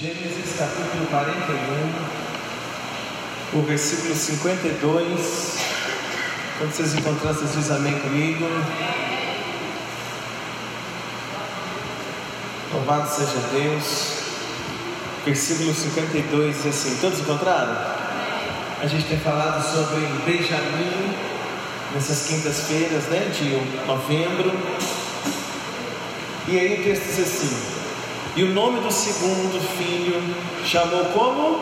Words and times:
Gênesis 0.00 0.56
capítulo 0.56 1.08
41, 1.10 3.58
o 3.58 3.62
versículo 3.62 4.14
52. 4.14 5.58
Quando 6.56 6.70
vocês 6.70 6.94
encontrarem, 6.94 7.36
vocês 7.36 7.52
dizem 7.52 7.76
amém 7.76 7.98
comigo. 7.98 8.44
Louvado 12.72 13.12
seja 13.12 13.40
Deus. 13.50 14.22
Versículo 15.24 15.74
52 15.74 16.54
diz 16.54 16.66
assim: 16.66 16.96
Todos 17.00 17.18
encontraram? 17.18 17.76
A 18.80 18.86
gente 18.86 19.08
tem 19.08 19.18
falado 19.18 19.60
sobre 19.64 19.98
Benjamim 20.24 21.12
nessas 21.92 22.28
quintas-feiras 22.28 23.06
né, 23.06 23.32
de 23.36 23.60
novembro. 23.84 24.52
E 26.46 26.56
aí 26.56 26.80
o 26.80 26.84
texto 26.84 27.02
diz 27.02 27.18
assim: 27.18 27.77
E 28.38 28.44
o 28.44 28.54
nome 28.54 28.78
do 28.78 28.92
segundo 28.92 29.60
filho 29.76 30.22
chamou 30.64 31.06
como? 31.06 31.58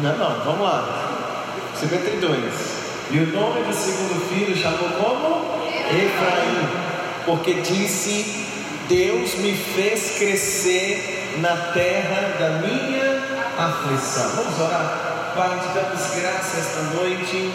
Não, 0.00 0.16
não, 0.16 0.44
vamos 0.44 0.60
lá. 0.60 1.44
52. 1.80 2.54
E 3.10 3.18
o 3.18 3.26
nome 3.32 3.64
do 3.64 3.74
segundo 3.74 4.24
filho 4.28 4.56
chamou 4.56 4.88
como? 4.90 5.64
Efraim. 5.88 6.68
Porque 7.26 7.54
disse: 7.54 8.46
Deus 8.88 9.34
me 9.34 9.52
fez 9.52 10.16
crescer 10.16 11.34
na 11.40 11.56
terra 11.72 12.36
da 12.38 12.48
minha 12.64 13.20
aflição. 13.58 14.30
Vamos 14.36 14.60
orar? 14.60 15.32
Pai, 15.34 15.58
te 15.58 15.74
damos 15.74 16.20
graças 16.20 16.56
esta 16.56 16.82
noite 16.94 17.52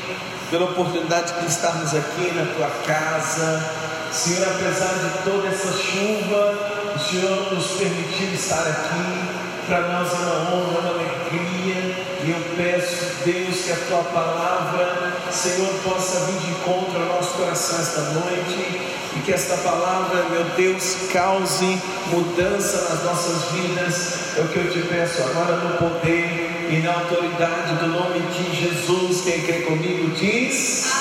pela 0.52 0.66
oportunidade 0.66 1.40
de 1.40 1.46
estarmos 1.46 1.96
aqui 1.96 2.34
na 2.36 2.54
tua 2.54 2.70
casa. 2.86 3.88
Senhor, 4.12 4.46
apesar 4.46 4.94
de 4.94 5.24
toda 5.24 5.48
essa 5.48 5.72
chuva, 5.72 6.77
Senhor 7.08 7.54
nos 7.54 7.68
permitiu 7.68 8.34
estar 8.34 8.68
aqui. 8.68 9.48
Para 9.66 9.82
nós 9.88 10.12
é 10.12 10.16
uma 10.18 10.52
honra, 10.52 10.80
uma 10.80 10.90
alegria. 10.90 11.96
E 12.24 12.32
eu 12.32 12.56
peço, 12.58 13.24
Deus, 13.24 13.64
que 13.64 13.72
a 13.72 13.76
tua 13.88 14.04
palavra, 14.12 15.14
Senhor, 15.32 15.74
possa 15.84 16.26
vir 16.26 16.40
de 16.40 16.52
encontro 16.52 17.00
ao 17.02 17.16
nosso 17.16 17.34
coração 17.38 17.80
esta 17.80 18.02
noite. 18.12 18.92
E 19.16 19.20
que 19.24 19.32
esta 19.32 19.56
palavra, 19.58 20.26
meu 20.30 20.44
Deus, 20.58 20.98
cause 21.14 21.82
mudança 22.08 22.90
nas 22.90 23.04
nossas 23.04 23.52
vidas. 23.54 24.38
É 24.38 24.42
o 24.42 24.48
que 24.50 24.58
eu 24.58 24.70
te 24.70 24.80
peço 24.88 25.24
agora 25.24 25.56
no 25.56 25.78
poder 25.78 26.68
e 26.70 26.82
na 26.84 26.94
autoridade 26.94 27.76
do 27.76 27.88
nome 27.88 28.20
de 28.20 28.54
Jesus. 28.54 29.22
Quem 29.22 29.42
crê 29.44 29.62
comigo 29.62 30.12
diz: 30.12 30.92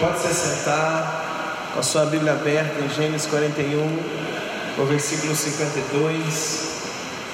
Pode 0.00 0.18
se 0.18 0.34
sentar 0.34 1.70
com 1.72 1.80
a 1.80 1.82
sua 1.82 2.06
Bíblia 2.06 2.32
aberta 2.32 2.80
em 2.80 2.88
Gênesis 2.88 3.26
41, 3.28 4.32
o 4.78 4.84
versículo 4.84 5.34
52. 5.34 6.82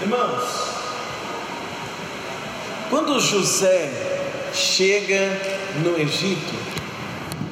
Irmãos, 0.03 0.69
quando 2.91 3.21
José 3.21 3.91
chega 4.53 5.31
no 5.77 5.99
Egito, 5.99 6.55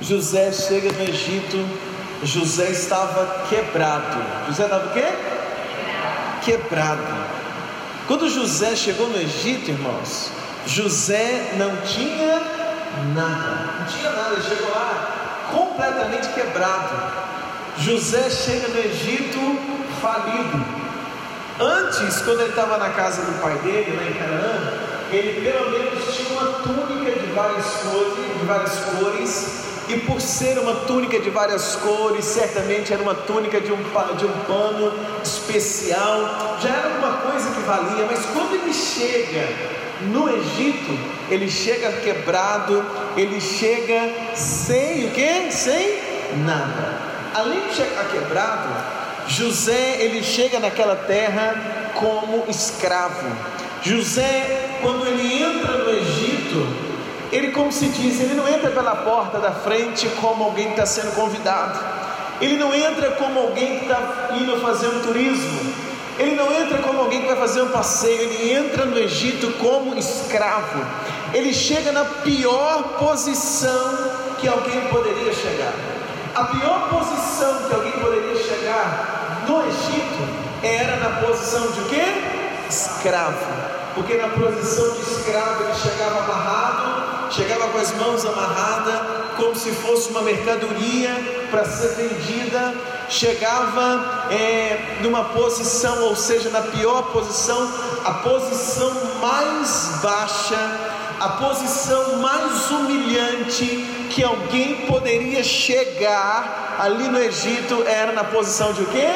José 0.00 0.52
chega 0.52 0.90
no 0.92 1.02
Egito, 1.02 1.68
José 2.22 2.70
estava 2.70 3.46
quebrado. 3.48 4.46
José 4.48 4.64
estava 4.64 4.86
o 4.86 4.92
quê? 4.92 5.06
Quebrado. 6.44 7.36
Quando 8.06 8.28
José 8.28 8.74
chegou 8.74 9.08
no 9.08 9.20
Egito, 9.20 9.70
irmãos, 9.70 10.30
José 10.66 11.54
não 11.56 11.76
tinha 11.78 12.40
nada, 13.14 13.78
não 13.80 13.86
tinha 13.86 14.10
nada, 14.10 14.34
ele 14.34 14.42
chegou 14.42 14.70
lá 14.70 15.46
completamente 15.52 16.28
quebrado. 16.28 17.26
José 17.78 18.30
chega 18.30 18.68
no 18.68 18.78
Egito 18.78 19.75
falido. 20.00 20.64
Antes, 21.58 22.20
quando 22.22 22.40
ele 22.40 22.50
estava 22.50 22.76
na 22.78 22.90
casa 22.90 23.22
do 23.22 23.40
pai 23.40 23.54
dele, 23.58 23.96
lá 23.96 24.02
em 24.02 24.14
Canaã, 24.14 24.86
ele 25.10 25.40
pelo 25.40 25.70
menos 25.70 26.14
tinha 26.14 26.38
uma 26.38 26.52
túnica 26.60 27.18
de 27.18 27.26
várias 27.32 27.66
cores, 27.66 28.38
de 28.38 28.44
várias 28.46 28.78
cores 28.78 29.66
e 29.88 29.98
por 30.00 30.20
ser 30.20 30.58
uma 30.58 30.74
túnica 30.74 31.20
de 31.20 31.30
várias 31.30 31.76
cores, 31.76 32.24
certamente 32.24 32.92
era 32.92 33.00
uma 33.00 33.14
túnica 33.14 33.60
de 33.60 33.72
um, 33.72 33.76
de 33.76 34.26
um 34.26 34.32
pano 34.44 34.92
especial, 35.22 36.58
já 36.60 36.70
era 36.70 36.98
uma 36.98 37.18
coisa 37.18 37.50
que 37.50 37.60
valia, 37.60 38.04
mas 38.10 38.26
quando 38.26 38.54
ele 38.54 38.74
chega 38.74 39.48
no 40.12 40.28
Egito, 40.28 40.98
ele 41.30 41.48
chega 41.48 41.92
quebrado, 41.92 42.84
ele 43.16 43.40
chega 43.40 44.12
sem 44.34 45.06
o 45.06 45.10
que? 45.12 45.52
Sem 45.52 46.00
nada. 46.44 47.06
Além 47.34 47.60
de 47.68 47.74
chegar 47.74 48.08
quebrado, 48.08 48.68
José 49.28 49.96
ele 50.00 50.22
chega 50.22 50.60
naquela 50.60 50.96
terra 50.96 51.92
como 51.94 52.44
escravo. 52.48 53.26
José, 53.82 54.78
quando 54.80 55.06
ele 55.06 55.42
entra 55.42 55.78
no 55.78 55.90
Egito, 55.90 56.66
ele, 57.32 57.50
como 57.50 57.72
se 57.72 57.86
diz, 57.88 58.20
ele 58.20 58.34
não 58.34 58.48
entra 58.48 58.70
pela 58.70 58.94
porta 58.96 59.38
da 59.38 59.52
frente 59.52 60.08
como 60.20 60.44
alguém 60.44 60.66
que 60.66 60.72
está 60.72 60.86
sendo 60.86 61.14
convidado. 61.14 61.78
Ele 62.40 62.56
não 62.56 62.74
entra 62.74 63.12
como 63.12 63.40
alguém 63.40 63.78
que 63.78 63.84
está 63.84 64.30
indo 64.38 64.60
fazer 64.60 64.88
um 64.88 65.00
turismo. 65.00 65.74
Ele 66.18 66.34
não 66.34 66.52
entra 66.52 66.78
como 66.78 67.00
alguém 67.00 67.22
que 67.22 67.26
vai 67.26 67.36
fazer 67.36 67.62
um 67.62 67.68
passeio. 67.68 68.20
Ele 68.20 68.52
entra 68.52 68.84
no 68.84 68.96
Egito 68.98 69.52
como 69.58 69.98
escravo. 69.98 70.84
Ele 71.34 71.52
chega 71.52 71.92
na 71.92 72.04
pior 72.04 72.96
posição 72.98 74.10
que 74.40 74.46
alguém 74.46 74.80
poderia 74.88 75.32
chegar. 75.32 75.72
A 76.36 76.44
pior 76.44 76.90
posição 76.90 77.66
que 77.66 77.74
alguém 77.74 77.92
poderia 77.92 78.36
chegar 78.36 79.44
no 79.48 79.66
Egito 79.66 80.62
era 80.62 80.96
na 80.96 81.26
posição 81.26 81.66
de 81.72 81.80
quê? 81.88 82.04
Escravo. 82.68 83.46
Porque 83.94 84.18
na 84.18 84.28
posição 84.28 84.92
de 84.92 85.00
escravo 85.00 85.64
ele 85.64 85.74
chegava 85.74 86.18
amarrado 86.18 87.06
chegava 87.30 87.68
com 87.68 87.78
as 87.78 87.92
mãos 87.96 88.24
amarradas, 88.24 89.00
como 89.36 89.54
se 89.54 89.70
fosse 89.72 90.10
uma 90.10 90.22
mercadoria 90.22 91.46
para 91.50 91.64
ser 91.64 91.94
vendida, 91.94 92.74
chegava 93.08 94.28
é, 94.30 94.98
numa 95.02 95.24
posição, 95.24 96.04
ou 96.04 96.16
seja, 96.16 96.50
na 96.50 96.62
pior 96.62 97.02
posição, 97.12 97.70
a 98.04 98.12
posição 98.14 98.92
mais 99.20 99.98
baixa, 100.02 100.85
a 101.20 101.28
posição 101.30 102.16
mais 102.16 102.70
humilhante 102.70 103.66
que 104.10 104.22
alguém 104.22 104.86
poderia 104.86 105.42
chegar 105.42 106.76
ali 106.78 107.08
no 107.08 107.18
Egito 107.18 107.82
era 107.86 108.12
na 108.12 108.24
posição 108.24 108.72
de 108.72 108.82
o 108.82 108.86
quê? 108.86 109.08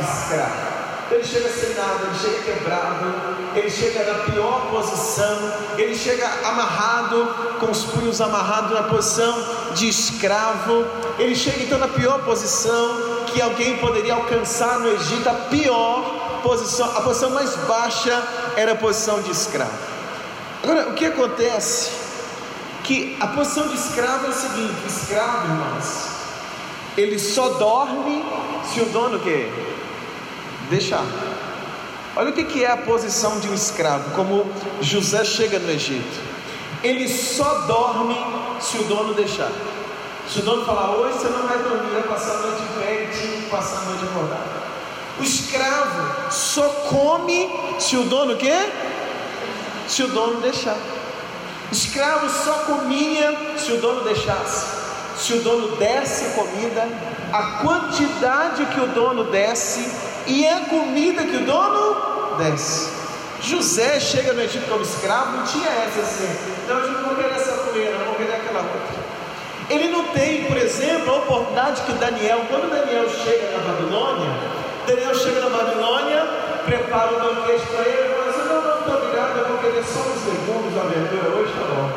Escravo. 0.00 0.68
Ele 1.10 1.24
chega 1.24 1.48
sem 1.48 1.74
nada, 1.74 2.00
ele 2.04 2.18
chega 2.20 2.42
quebrado, 2.42 3.14
ele 3.56 3.70
chega 3.70 4.12
na 4.12 4.18
pior 4.24 4.70
posição, 4.70 5.38
ele 5.78 5.96
chega 5.96 6.28
amarrado, 6.44 7.56
com 7.58 7.70
os 7.70 7.84
punhos 7.84 8.20
amarrados 8.20 8.72
na 8.72 8.82
posição 8.82 9.34
de 9.74 9.88
escravo, 9.88 10.84
ele 11.18 11.34
chega 11.34 11.62
então 11.62 11.78
na 11.78 11.88
pior 11.88 12.22
posição 12.24 13.24
que 13.26 13.40
alguém 13.40 13.78
poderia 13.78 14.14
alcançar 14.14 14.80
no 14.80 14.88
Egito, 14.88 15.26
a 15.30 15.34
pior 15.34 16.40
posição, 16.42 16.94
a 16.94 17.00
posição 17.00 17.30
mais 17.30 17.56
baixa 17.56 18.22
era 18.54 18.72
a 18.72 18.76
posição 18.76 19.22
de 19.22 19.30
escravo. 19.30 19.97
Agora, 20.62 20.88
o 20.90 20.94
que 20.94 21.06
acontece? 21.06 21.90
Que 22.84 23.16
a 23.20 23.26
posição 23.28 23.68
de 23.68 23.74
escravo 23.74 24.26
é 24.26 24.28
o 24.30 24.32
seguinte: 24.32 24.76
escravo, 24.86 25.48
irmãos, 25.48 26.08
ele 26.96 27.18
só 27.18 27.50
dorme 27.50 28.24
se 28.72 28.80
o 28.80 28.86
dono 28.86 29.20
quer 29.20 29.50
deixar. 30.70 31.04
Olha 32.16 32.30
o 32.30 32.32
que 32.32 32.64
é 32.64 32.70
a 32.70 32.76
posição 32.76 33.38
de 33.38 33.48
um 33.48 33.54
escravo, 33.54 34.10
como 34.16 34.50
José 34.80 35.24
chega 35.24 35.58
no 35.58 35.70
Egito. 35.70 36.20
Ele 36.82 37.08
só 37.08 37.60
dorme 37.60 38.16
se 38.60 38.78
o 38.78 38.84
dono 38.84 39.14
deixar. 39.14 39.50
Se 40.28 40.40
o 40.40 40.42
dono 40.42 40.64
falar, 40.64 40.96
hoje 40.96 41.18
você 41.18 41.28
não 41.28 41.46
vai 41.46 41.58
dormir, 41.58 41.90
vai 41.90 42.02
passar 42.02 42.34
a 42.34 42.38
noite 42.38 42.62
em 42.62 42.80
pé 42.80 43.10
e 43.12 43.48
passar 43.50 43.78
a 43.78 43.84
noite 43.86 44.04
acordado. 44.04 44.68
O 45.18 45.22
escravo 45.22 46.30
só 46.30 46.68
come 46.88 47.48
se 47.78 47.96
o 47.96 48.04
dono 48.04 48.36
quer? 48.36 48.87
Se 49.88 50.02
o 50.02 50.08
dono 50.08 50.40
deixar. 50.40 50.76
Escravo 51.72 52.28
só 52.28 52.52
comia 52.66 53.36
se 53.56 53.72
o 53.72 53.80
dono 53.80 54.02
deixasse. 54.02 54.78
Se 55.16 55.32
o 55.32 55.40
dono 55.40 55.76
desse 55.76 56.36
comida, 56.36 56.86
a 57.32 57.42
quantidade 57.62 58.64
que 58.66 58.80
o 58.80 58.86
dono 58.88 59.24
desse 59.24 59.90
e 60.26 60.46
a 60.46 60.60
comida 60.66 61.24
que 61.24 61.36
o 61.36 61.44
dono 61.44 62.36
desce. 62.36 62.98
José 63.40 63.98
chega 64.00 64.32
no 64.32 64.42
Egito 64.42 64.68
como 64.68 64.82
escravo, 64.82 65.38
não 65.38 65.44
tinha 65.44 65.68
essa 65.68 66.00
assim, 66.00 66.28
então 66.64 66.76
eu 66.78 66.92
não 66.92 67.02
vou 67.04 67.16
querer 67.16 67.34
essa 67.34 67.52
comida, 67.52 67.92
não 67.98 68.06
vou 68.06 68.14
querer 68.14 68.34
aquela 68.34 68.60
outra. 68.60 69.08
Ele 69.70 69.88
não 69.88 70.04
tem, 70.08 70.44
por 70.44 70.56
exemplo, 70.56 71.10
a 71.12 71.16
oportunidade 71.18 71.82
que 71.82 71.92
Daniel, 71.92 72.46
quando 72.48 72.70
Daniel 72.70 73.08
chega 73.08 73.50
na 73.56 73.72
Babilônia, 73.72 74.30
Daniel 74.86 75.14
chega 75.14 75.40
na 75.40 75.50
Babilônia, 75.50 76.22
prepara 76.64 77.12
o 77.12 77.20
banquete 77.20 77.66
para 77.66 77.84
ele, 77.84 78.17
eu 79.78 79.84
querer 79.84 79.84
só 79.84 80.00
os 80.00 80.24
legumes, 80.26 80.76
a 80.76 80.82
verdura, 80.88 81.36
hoje 81.36 81.52
está 81.52 81.64
bom. 81.66 81.90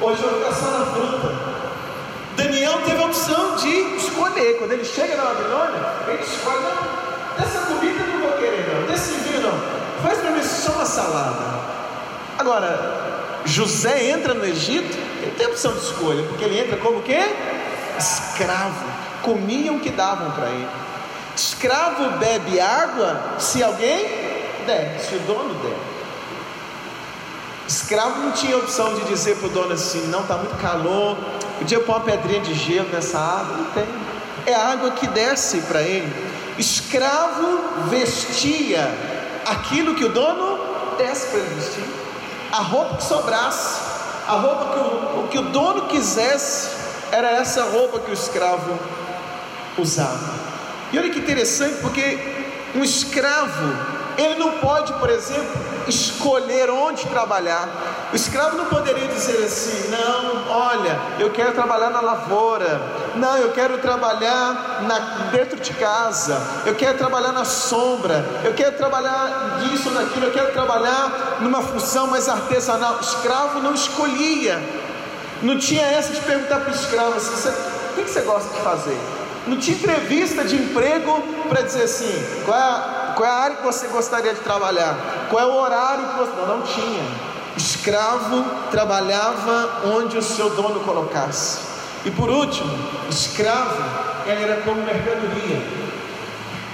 Hoje 0.00 0.22
eu 0.22 0.30
vou 0.30 0.38
ficar 0.40 0.54
só 0.54 0.78
na 0.78 0.86
fruta. 0.86 1.52
Daniel 2.36 2.80
teve 2.84 3.02
a 3.02 3.06
opção 3.06 3.56
de 3.56 3.96
escolher. 3.96 4.58
Quando 4.58 4.72
ele 4.72 4.84
chega 4.84 5.16
na 5.16 5.24
Babilônia, 5.24 5.80
ele 6.08 6.22
escolhe, 6.22 6.62
não, 6.62 7.38
dessa 7.38 7.66
comida 7.66 8.04
não 8.04 8.20
vou 8.20 8.38
querer, 8.38 8.66
não, 8.68 8.86
desse 8.86 9.12
vinho 9.12 9.42
não. 9.42 10.86
salada. 10.86 11.62
Agora, 12.38 13.40
José 13.44 14.10
entra 14.10 14.34
no 14.34 14.44
Egito, 14.44 14.96
ele 15.22 15.34
tem 15.36 15.46
opção 15.46 15.72
de 15.72 15.80
escolha, 15.80 16.22
porque 16.24 16.44
ele 16.44 16.58
entra 16.58 16.76
como 16.78 17.02
quê? 17.02 17.20
Escravo. 17.98 18.92
Comiam 19.22 19.76
o 19.76 19.80
que 19.80 19.90
davam 19.90 20.32
para 20.32 20.48
ele. 20.48 20.68
Escravo 21.36 22.18
bebe 22.18 22.60
água 22.60 23.36
se 23.38 23.62
alguém 23.62 24.04
der, 24.66 24.98
se 25.00 25.14
o 25.14 25.20
dono 25.20 25.54
der. 25.54 26.01
Escravo 27.72 28.20
não 28.20 28.32
tinha 28.32 28.54
opção 28.58 28.94
de 28.96 29.04
dizer 29.06 29.36
para 29.38 29.46
o 29.46 29.50
dono 29.50 29.72
assim: 29.72 30.06
não, 30.08 30.20
está 30.20 30.36
muito 30.36 30.54
calor, 30.60 31.16
podia 31.58 31.80
pôr 31.80 31.96
uma 31.96 32.00
pedrinha 32.00 32.40
de 32.40 32.52
gelo 32.52 32.88
nessa 32.90 33.18
água. 33.18 33.56
Não 33.56 33.64
tem. 33.72 33.86
É 34.44 34.54
a 34.54 34.72
água 34.72 34.90
que 34.90 35.06
desce 35.06 35.62
para 35.62 35.80
ele. 35.80 36.12
Escravo 36.58 37.88
vestia 37.88 38.94
aquilo 39.46 39.94
que 39.94 40.04
o 40.04 40.10
dono 40.10 40.58
desse 40.98 41.28
para 41.28 41.38
ele 41.38 41.54
vestir, 41.54 41.84
a 42.52 42.58
roupa 42.58 42.96
que 42.96 43.04
sobrasse, 43.04 43.80
a 44.28 44.32
roupa 44.32 44.74
que 44.74 44.78
o, 44.78 45.24
o 45.24 45.28
que 45.28 45.38
o 45.38 45.42
dono 45.44 45.86
quisesse, 45.86 46.68
era 47.10 47.30
essa 47.30 47.64
roupa 47.64 48.00
que 48.00 48.10
o 48.10 48.14
escravo 48.14 48.78
usava. 49.78 50.34
E 50.92 50.98
olha 50.98 51.08
que 51.08 51.20
interessante, 51.20 51.76
porque 51.80 52.18
um 52.74 52.84
escravo, 52.84 53.74
ele 54.16 54.34
não 54.36 54.52
pode, 54.58 54.92
por 54.94 55.08
exemplo, 55.08 55.50
escolher 55.88 56.70
onde 56.70 57.06
trabalhar. 57.06 57.68
O 58.12 58.16
escravo 58.16 58.56
não 58.56 58.66
poderia 58.66 59.08
dizer 59.08 59.44
assim: 59.44 59.90
não, 59.90 60.50
olha, 60.50 60.98
eu 61.18 61.30
quero 61.30 61.52
trabalhar 61.52 61.90
na 61.90 62.00
lavoura, 62.00 62.80
não, 63.16 63.36
eu 63.38 63.52
quero 63.52 63.78
trabalhar 63.78 64.82
na, 64.82 64.98
dentro 65.30 65.58
de 65.58 65.72
casa, 65.74 66.40
eu 66.66 66.74
quero 66.74 66.98
trabalhar 66.98 67.32
na 67.32 67.44
sombra, 67.44 68.24
eu 68.44 68.54
quero 68.54 68.76
trabalhar 68.76 69.60
disso, 69.60 69.90
naquilo, 69.90 70.26
eu 70.26 70.32
quero 70.32 70.52
trabalhar 70.52 71.38
numa 71.40 71.62
função 71.62 72.06
mais 72.06 72.28
artesanal. 72.28 72.96
O 72.96 73.00
escravo 73.00 73.60
não 73.60 73.74
escolhia, 73.74 74.62
não 75.42 75.58
tinha 75.58 75.86
essa 75.86 76.12
de 76.12 76.20
perguntar 76.20 76.60
para 76.60 76.72
o 76.72 76.74
escravo 76.74 77.16
assim: 77.16 77.48
o 77.48 77.94
que 77.94 78.10
você 78.10 78.20
gosta 78.20 78.52
de 78.54 78.60
fazer? 78.60 78.98
Não 79.46 79.56
tinha 79.56 79.76
entrevista 79.76 80.44
de 80.44 80.54
emprego 80.54 81.20
para 81.48 81.62
dizer 81.62 81.84
assim: 81.84 82.24
qual 82.44 82.56
é, 82.56 82.62
a, 82.62 83.01
qual 83.16 83.28
é, 83.28 83.32
a, 83.32 83.34
área 83.34 83.56
que 83.56 83.64
você 83.64 83.86
gostaria 83.88 84.34
de 84.34 84.40
trabalhar? 84.40 85.26
Qual 85.30 85.42
é 85.42 85.46
o 85.46 85.54
horário 85.54 86.08
que 86.08 86.18
você. 86.18 86.32
Não, 86.32 86.58
não 86.58 86.62
tinha. 86.62 87.04
Escravo 87.56 88.44
trabalhava 88.70 89.82
onde 89.94 90.16
o 90.16 90.22
seu 90.22 90.50
dono 90.50 90.80
colocasse. 90.80 91.58
E 92.04 92.10
por 92.10 92.30
último, 92.30 92.72
escravo, 93.08 93.82
era 94.26 94.62
como 94.62 94.82
mercadoria. 94.82 95.82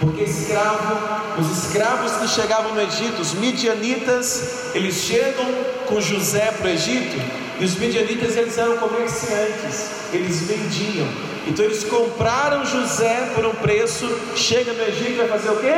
Porque 0.00 0.22
escravo, 0.22 1.40
os 1.40 1.64
escravos 1.64 2.12
que 2.12 2.28
chegavam 2.28 2.72
no 2.72 2.80
Egito, 2.80 3.20
os 3.20 3.34
midianitas, 3.34 4.70
eles 4.72 4.94
chegam 4.94 5.44
com 5.86 6.00
José 6.00 6.52
para 6.56 6.68
o 6.68 6.70
Egito, 6.70 7.20
e 7.58 7.64
os 7.64 7.74
midianitas 7.74 8.36
eles 8.36 8.56
eram 8.56 8.76
comerciantes, 8.76 9.90
eles 10.12 10.42
vendiam. 10.42 11.08
Então 11.48 11.64
eles 11.64 11.82
compraram 11.82 12.64
José 12.64 13.32
por 13.34 13.44
um 13.44 13.54
preço, 13.54 14.08
chega 14.36 14.72
no 14.72 14.82
Egito 14.84 15.10
e 15.10 15.16
vai 15.16 15.28
fazer 15.28 15.50
o 15.50 15.56
quê? 15.56 15.74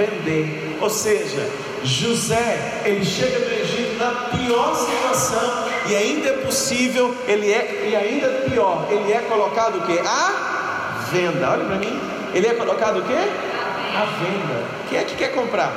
Vender. 0.00 0.78
Ou 0.80 0.88
seja, 0.88 1.46
José, 1.84 2.82
ele 2.86 3.04
chega 3.04 3.38
no 3.38 3.52
Egito 3.52 3.98
na 3.98 4.10
pior 4.30 4.74
situação 4.74 5.68
e 5.88 5.94
ainda 5.94 6.28
é 6.28 6.32
possível, 6.38 7.14
ele 7.26 7.52
é 7.52 7.88
e 7.90 7.96
ainda 7.96 8.28
pior, 8.48 8.86
ele 8.90 9.12
é 9.12 9.20
colocado 9.28 9.76
o 9.76 9.86
quê? 9.86 10.00
A 10.02 11.06
venda. 11.12 11.50
Olha 11.50 11.64
para 11.66 11.76
mim. 11.76 12.00
Ele 12.32 12.46
é 12.46 12.54
colocado 12.54 13.00
o 13.00 13.02
quê? 13.02 13.14
A 13.14 14.04
venda. 14.22 14.64
Quem 14.88 14.98
é 14.98 15.04
que 15.04 15.16
quer 15.16 15.34
comprar? 15.34 15.72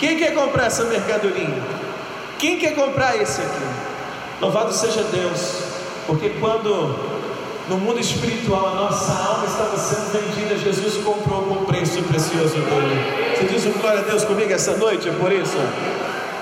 Quem 0.00 0.18
quer 0.18 0.34
comprar 0.34 0.66
essa 0.66 0.84
mercadoria? 0.84 1.62
Quem 2.38 2.58
quer 2.58 2.74
comprar 2.74 3.16
esse 3.20 3.40
aqui? 3.40 3.64
Louvado 4.40 4.72
seja 4.72 5.02
Deus, 5.04 5.62
porque 6.06 6.30
quando 6.40 7.16
no 7.68 7.78
mundo 7.78 7.98
espiritual, 7.98 8.68
a 8.68 8.74
nossa 8.76 9.12
alma 9.12 9.46
estava 9.46 9.76
sendo 9.76 10.12
vendida. 10.12 10.56
Jesus 10.56 11.02
comprou 11.02 11.42
com 11.42 11.64
preço 11.64 11.75
precioso 12.06 12.54
dele. 12.54 13.34
Você 13.36 13.44
diz 13.44 13.66
um 13.66 13.72
glória 13.72 14.00
a 14.00 14.02
Deus 14.02 14.24
comigo 14.24 14.52
essa 14.52 14.76
noite? 14.76 15.08
É 15.08 15.12
por 15.12 15.32
isso. 15.32 15.56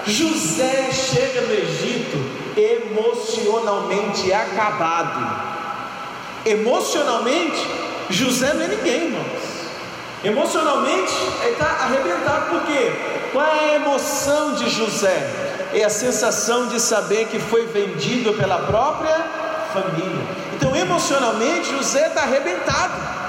José 0.07 0.91
chega 0.93 1.41
no 1.43 1.53
Egito 1.53 2.35
emocionalmente 2.57 4.33
acabado. 4.33 5.55
Emocionalmente, 6.45 7.67
José 8.11 8.53
não 8.53 8.63
é 8.63 8.69
ninguém, 8.69 9.05
irmãos. 9.07 9.55
Emocionalmente, 10.23 11.13
ele 11.43 11.53
está 11.53 11.67
arrebentado, 11.67 12.51
por 12.51 12.63
quê? 12.67 12.93
Qual 13.33 13.45
é 13.45 13.73
a 13.73 13.75
emoção 13.75 14.55
de 14.55 14.71
José? 14.71 15.31
É 15.75 15.85
a 15.85 15.91
sensação 15.91 16.69
de 16.69 16.81
saber 16.81 17.27
que 17.27 17.39
foi 17.39 17.67
vendido 17.67 18.33
pela 18.35 18.59
própria 18.59 19.17
família. 19.73 20.27
Então, 20.55 20.75
emocionalmente, 20.75 21.71
José 21.71 22.09
está 22.09 22.23
arrebentado. 22.23 23.24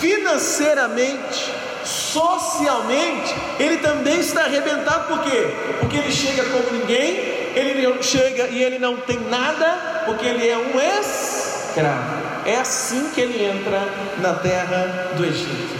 Financeiramente, 0.00 1.52
socialmente, 1.84 3.34
ele 3.58 3.78
também 3.78 4.20
está 4.20 4.44
arrebentado, 4.44 5.08
por 5.08 5.22
quê? 5.24 5.54
Porque 5.80 5.96
ele 5.96 6.12
chega 6.12 6.44
como 6.44 6.78
ninguém, 6.78 7.16
ele 7.54 8.02
chega 8.02 8.48
e 8.48 8.62
ele 8.62 8.78
não 8.78 8.96
tem 8.96 9.18
nada, 9.20 10.02
porque 10.06 10.26
ele 10.26 10.48
é 10.48 10.56
um 10.56 10.80
escravo. 11.00 12.24
É 12.46 12.56
assim 12.56 13.10
que 13.14 13.20
ele 13.20 13.44
entra 13.44 13.88
na 14.18 14.34
terra 14.34 15.12
do 15.16 15.24
Egito. 15.24 15.74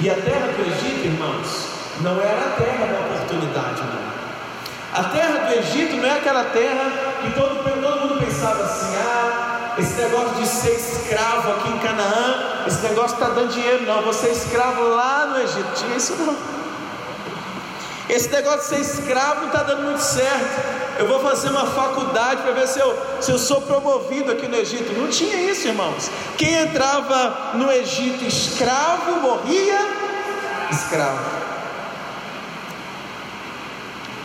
E 0.00 0.08
a 0.08 0.14
terra 0.14 0.48
do 0.48 0.62
Egito, 0.62 1.06
irmãos, 1.06 1.68
não 2.00 2.20
era 2.20 2.46
a 2.46 2.62
terra 2.62 2.86
da 2.86 3.00
oportunidade, 3.00 3.82
não. 3.82 4.10
A 4.92 5.04
terra 5.04 5.46
do 5.46 5.54
Egito 5.54 5.96
não 5.96 6.04
é 6.04 6.12
aquela 6.12 6.44
terra 6.44 6.90
que 7.22 7.30
todo, 7.32 7.62
todo 7.62 8.00
mundo 8.00 8.18
pensava 8.18 8.64
assim: 8.64 8.96
ah, 8.96 9.49
esse 9.80 9.94
negócio 9.94 10.34
de 10.34 10.46
ser 10.46 10.74
escravo 10.74 11.52
aqui 11.52 11.68
em 11.70 11.78
Canaã, 11.78 12.64
esse 12.66 12.82
negócio 12.82 13.14
está 13.14 13.30
dando 13.30 13.52
dinheiro, 13.52 13.84
não. 13.86 14.02
Você 14.02 14.28
é 14.28 14.32
escravo 14.32 14.82
lá 14.88 15.26
no 15.26 15.42
Egito, 15.42 15.72
tinha 15.74 15.96
isso 15.96 16.14
não. 16.16 16.36
Esse 18.08 18.28
negócio 18.28 18.60
de 18.60 18.66
ser 18.66 18.80
escravo 18.80 19.40
não 19.40 19.46
está 19.46 19.62
dando 19.62 19.82
muito 19.84 20.00
certo. 20.00 20.80
Eu 20.98 21.06
vou 21.08 21.20
fazer 21.20 21.48
uma 21.48 21.66
faculdade 21.66 22.42
para 22.42 22.52
ver 22.52 22.66
se 22.66 22.78
eu, 22.78 22.98
se 23.20 23.30
eu 23.30 23.38
sou 23.38 23.62
promovido 23.62 24.32
aqui 24.32 24.46
no 24.48 24.56
Egito. 24.56 24.92
Não 24.92 25.08
tinha 25.08 25.36
isso, 25.50 25.68
irmãos. 25.68 26.10
Quem 26.36 26.54
entrava 26.54 27.52
no 27.54 27.70
Egito 27.70 28.24
escravo 28.24 29.20
morria 29.20 29.78
escravo. 30.70 31.40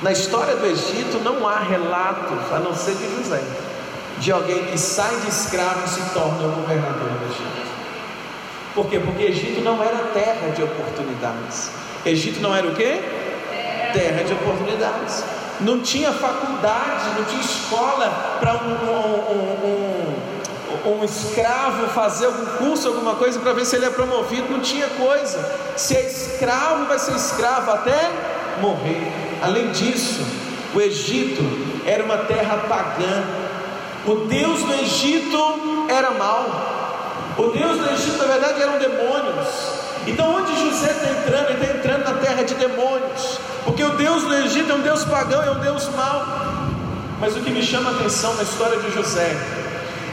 Na 0.02 0.12
história 0.12 0.56
do 0.56 0.66
Egito 0.66 1.20
não 1.24 1.48
há 1.48 1.60
relatos, 1.60 2.52
a 2.52 2.60
não 2.60 2.76
ser 2.76 2.96
de 2.96 3.16
José, 3.16 3.42
de 4.20 4.32
alguém 4.32 4.66
que 4.66 4.78
sai 4.78 5.16
de 5.18 5.30
escravo 5.30 5.86
e 5.86 5.90
se 5.90 6.14
torna 6.14 6.48
o 6.48 6.52
governador 6.52 7.10
do 7.10 7.26
Egito. 7.26 7.66
Por 8.74 8.88
quê? 8.88 9.00
Porque 9.00 9.24
Egito 9.24 9.62
não 9.62 9.82
era 9.82 9.98
terra 10.14 10.50
de 10.54 10.62
oportunidades. 10.64 11.72
Egito 12.06 12.42
não 12.42 12.54
era 12.54 12.68
o 12.68 12.76
quê? 12.76 13.02
Terra 13.94 14.24
de 14.24 14.34
oportunidades. 14.34 15.24
Não 15.62 15.80
tinha 15.80 16.12
faculdade, 16.12 17.18
não 17.18 17.24
tinha 17.24 17.42
escola 17.42 18.38
para 18.42 18.56
um, 18.56 18.74
um, 19.32 19.68
um, 20.86 21.00
um, 21.00 21.04
escravo 21.06 21.88
fazer 21.88 22.26
algum 22.26 22.46
curso, 22.58 22.90
alguma 22.90 23.16
coisa 23.16 23.40
para 23.40 23.54
ver 23.54 23.66
se 23.66 23.78
ele 23.78 23.86
é 23.86 23.90
promovido. 23.90 24.52
Não 24.52 24.60
tinha 24.60 24.88
coisa. 24.88 25.40
Se 25.78 25.96
é 25.96 26.06
escravo, 26.06 26.86
vai 26.86 27.00
ser 27.00 27.16
escravo 27.16 27.72
até 27.72 28.12
morrer. 28.60 29.12
Além 29.42 29.72
disso, 29.72 30.22
o 30.74 30.82
Egito 30.82 31.42
era 31.86 32.04
uma 32.04 32.18
terra 32.18 32.58
pagã. 32.68 33.45
O 34.08 34.28
Deus 34.28 34.60
do 34.62 34.74
Egito 34.74 35.88
era 35.90 36.12
mau. 36.12 36.46
O 37.38 37.48
Deus 37.48 37.78
do 37.80 37.90
Egito, 37.92 38.18
na 38.18 38.26
verdade, 38.26 38.62
eram 38.62 38.78
demônios. 38.78 39.48
Então, 40.06 40.36
onde 40.36 40.54
José 40.60 40.92
está 40.92 41.10
entrando? 41.10 41.50
Ele 41.50 41.64
está 41.64 41.78
entrando 41.78 42.06
na 42.06 42.22
terra 42.22 42.44
de 42.44 42.54
demônios. 42.54 43.40
Porque 43.64 43.84
o 43.84 43.90
Deus 43.98 44.24
do 44.24 44.34
Egito 44.36 44.72
é 44.72 44.76
um 44.76 44.82
Deus 44.82 45.04
pagão, 45.06 45.42
é 45.42 45.50
um 45.50 45.60
Deus 45.60 45.90
mau. 45.96 46.24
Mas 47.20 47.36
o 47.36 47.40
que 47.40 47.50
me 47.50 47.64
chama 47.64 47.90
a 47.90 47.94
atenção 47.94 48.36
na 48.36 48.44
história 48.44 48.80
de 48.80 48.92
José, 48.92 49.36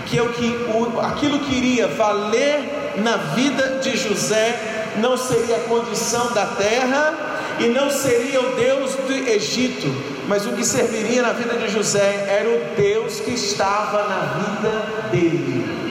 que 0.07 0.17
é 0.17 0.23
o 0.23 0.31
que 0.31 0.47
o, 0.47 1.01
aquilo 1.01 1.41
que 1.41 1.55
iria 1.55 1.89
valer 1.89 2.95
na 2.97 3.17
vida 3.35 3.81
de 3.83 3.97
José, 3.97 4.95
não 4.97 5.17
seria 5.19 5.57
a 5.57 5.61
condição 5.61 6.33
da 6.33 6.47
terra, 6.47 7.15
e 7.63 7.69
não 7.69 7.91
seria 7.91 8.41
o 8.41 8.57
Deus 8.57 8.95
do 8.97 9.13
Egito, 9.13 9.87
mas 10.27 10.45
o 10.47 10.53
que 10.53 10.65
serviria 10.65 11.23
na 11.23 11.33
vida 11.33 11.57
de 11.57 11.69
José 11.69 12.27
era 12.29 12.49
o 12.49 12.77
Deus 12.77 13.21
que 13.21 13.33
estava 13.33 14.09
na 14.09 14.21
vida 14.41 15.11
dele. 15.11 15.83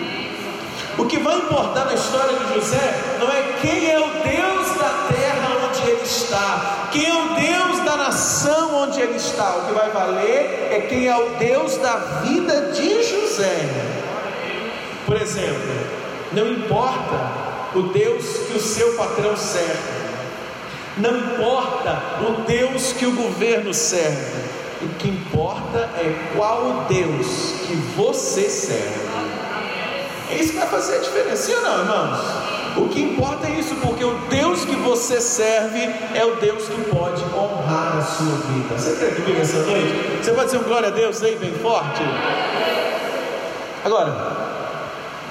O 0.98 1.06
que 1.06 1.18
vai 1.20 1.38
importar 1.38 1.86
na 1.86 1.94
história 1.94 2.38
de 2.38 2.54
José 2.54 2.94
não 3.20 3.30
é 3.30 3.58
quem 3.62 3.90
é 3.90 3.98
o 3.98 4.10
Deus 4.22 4.78
da 4.78 5.08
terra 5.08 5.68
onde 5.70 5.90
ele 5.90 6.02
está, 6.04 6.90
quem 6.92 7.06
é 7.06 7.14
o 7.14 7.36
Deus 7.36 7.86
da 7.86 7.96
nação 7.96 8.84
onde 8.84 9.00
ele 9.00 9.16
está. 9.16 9.58
O 9.58 9.68
que 9.68 9.74
vai 9.74 9.90
valer 9.92 10.68
é 10.72 10.86
quem 10.90 11.08
é 11.08 11.16
o 11.16 11.30
Deus 11.38 11.78
da 11.78 11.96
vida 12.24 12.72
de 12.74 13.04
José. 13.04 13.70
Por 15.06 15.16
exemplo, 15.22 15.72
não 16.34 16.52
importa 16.52 17.52
o 17.74 17.84
Deus 17.84 18.26
que 18.48 18.58
o 18.58 18.62
seu 18.62 18.94
patrão 18.94 19.36
serve, 19.38 20.01
Não 20.98 21.18
importa 21.18 22.02
o 22.28 22.42
Deus 22.42 22.94
que 22.94 23.06
o 23.06 23.16
governo 23.16 23.74
serve, 23.74 24.42
o 24.82 24.90
que 24.96 25.08
importa 25.08 25.90
é 25.98 26.34
qual 26.36 26.86
Deus 26.90 27.54
que 27.66 27.76
você 27.96 28.50
serve. 28.50 29.12
É 30.30 30.36
isso 30.36 30.54
que 30.54 30.60
vai 30.60 30.68
fazer 30.68 30.96
a 30.96 31.00
diferença, 31.00 31.36
sim 31.38 31.54
ou 31.54 31.62
não, 31.62 31.80
irmãos? 31.80 32.20
O 32.78 32.88
que 32.88 33.02
importa 33.02 33.48
é 33.48 33.52
isso, 33.52 33.76
porque 33.76 34.04
o 34.04 34.14
Deus 34.30 34.64
que 34.64 34.76
você 34.78 35.20
serve 35.20 35.90
é 36.16 36.26
o 36.26 36.36
Deus 36.36 36.70
que 36.70 36.82
pode 36.90 37.22
honrar 37.36 37.98
a 37.98 38.02
sua 38.02 38.38
vida. 38.48 38.78
Você 38.78 38.96
quer 38.98 39.16
comigo 39.16 39.42
essa 39.42 39.60
noite? 39.64 40.24
Você 40.24 40.32
pode 40.32 40.46
dizer 40.46 40.58
um 40.58 40.64
glória 40.64 40.88
a 40.88 40.92
Deus 40.92 41.22
aí, 41.22 41.36
bem 41.36 41.54
forte? 41.54 42.02
Agora, 43.84 44.38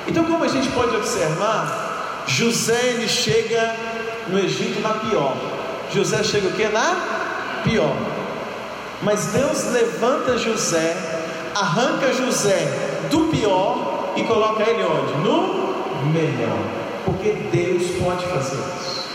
então 0.07 0.25
como 0.25 0.45
a 0.45 0.49
gente 0.49 0.69
pode 0.71 0.95
observar, 0.95 2.25
José 2.27 2.79
ele 2.89 3.09
chega 3.09 3.75
no 4.29 4.39
Egito 4.39 4.81
na 4.81 4.95
pior. 4.95 5.35
José 5.93 6.23
chega 6.23 6.49
o 6.49 6.53
que? 6.53 6.69
Na 6.69 7.61
pior. 7.65 7.95
Mas 9.03 9.27
Deus 9.27 9.73
levanta 9.73 10.37
José, 10.37 10.97
arranca 11.55 12.13
José 12.13 12.69
do 13.11 13.29
pior 13.29 14.13
e 14.17 14.23
coloca 14.25 14.63
ele 14.63 14.83
onde? 14.85 15.15
No 15.19 16.13
melhor. 16.13 16.59
Porque 17.05 17.33
Deus 17.51 17.83
pode 18.03 18.27
fazer 18.27 18.57
isso. 18.57 19.09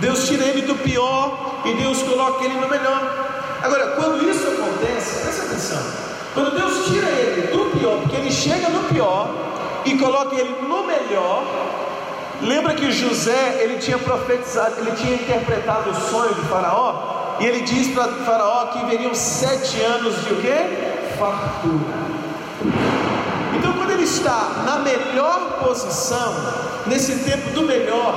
Deus 0.00 0.26
tira 0.26 0.44
ele 0.44 0.62
do 0.62 0.74
pior 0.76 1.60
e 1.64 1.74
Deus 1.74 2.02
coloca 2.02 2.44
ele 2.44 2.54
no 2.54 2.68
melhor. 2.68 3.28
Agora, 3.62 3.88
quando 3.88 4.28
isso 4.28 4.46
acontece, 4.48 5.22
presta 5.22 5.44
atenção. 5.44 5.82
Quando 6.34 6.56
Deus 6.56 6.86
tira 6.86 7.08
ele 7.08 7.48
do 7.48 7.78
pior, 7.78 7.98
porque 8.00 8.16
ele 8.16 8.30
chega 8.30 8.68
no 8.68 8.84
pior 8.84 9.28
e 9.84 9.98
coloca 9.98 10.34
ele 10.34 10.56
no 10.62 10.86
melhor, 10.86 11.44
lembra 12.42 12.74
que 12.74 12.90
José, 12.90 13.58
ele 13.60 13.78
tinha 13.78 13.98
profetizado, 13.98 14.74
ele 14.78 14.92
tinha 14.92 15.14
interpretado 15.14 15.90
o 15.90 15.94
sonho 15.94 16.34
de 16.34 16.42
Faraó, 16.42 17.36
e 17.40 17.46
ele 17.46 17.60
diz 17.62 17.94
para 17.94 18.08
Faraó 18.24 18.66
que 18.66 18.84
veriam 18.86 19.14
sete 19.14 19.80
anos 19.80 20.24
de 20.24 20.34
o 20.34 20.40
quê? 20.40 20.56
Fartura. 21.18 22.00
Então, 23.58 23.72
quando 23.74 23.90
ele 23.90 24.04
está 24.04 24.62
na 24.64 24.78
melhor 24.78 25.58
posição, 25.64 26.34
nesse 26.86 27.16
tempo 27.20 27.50
do 27.50 27.62
melhor, 27.62 28.14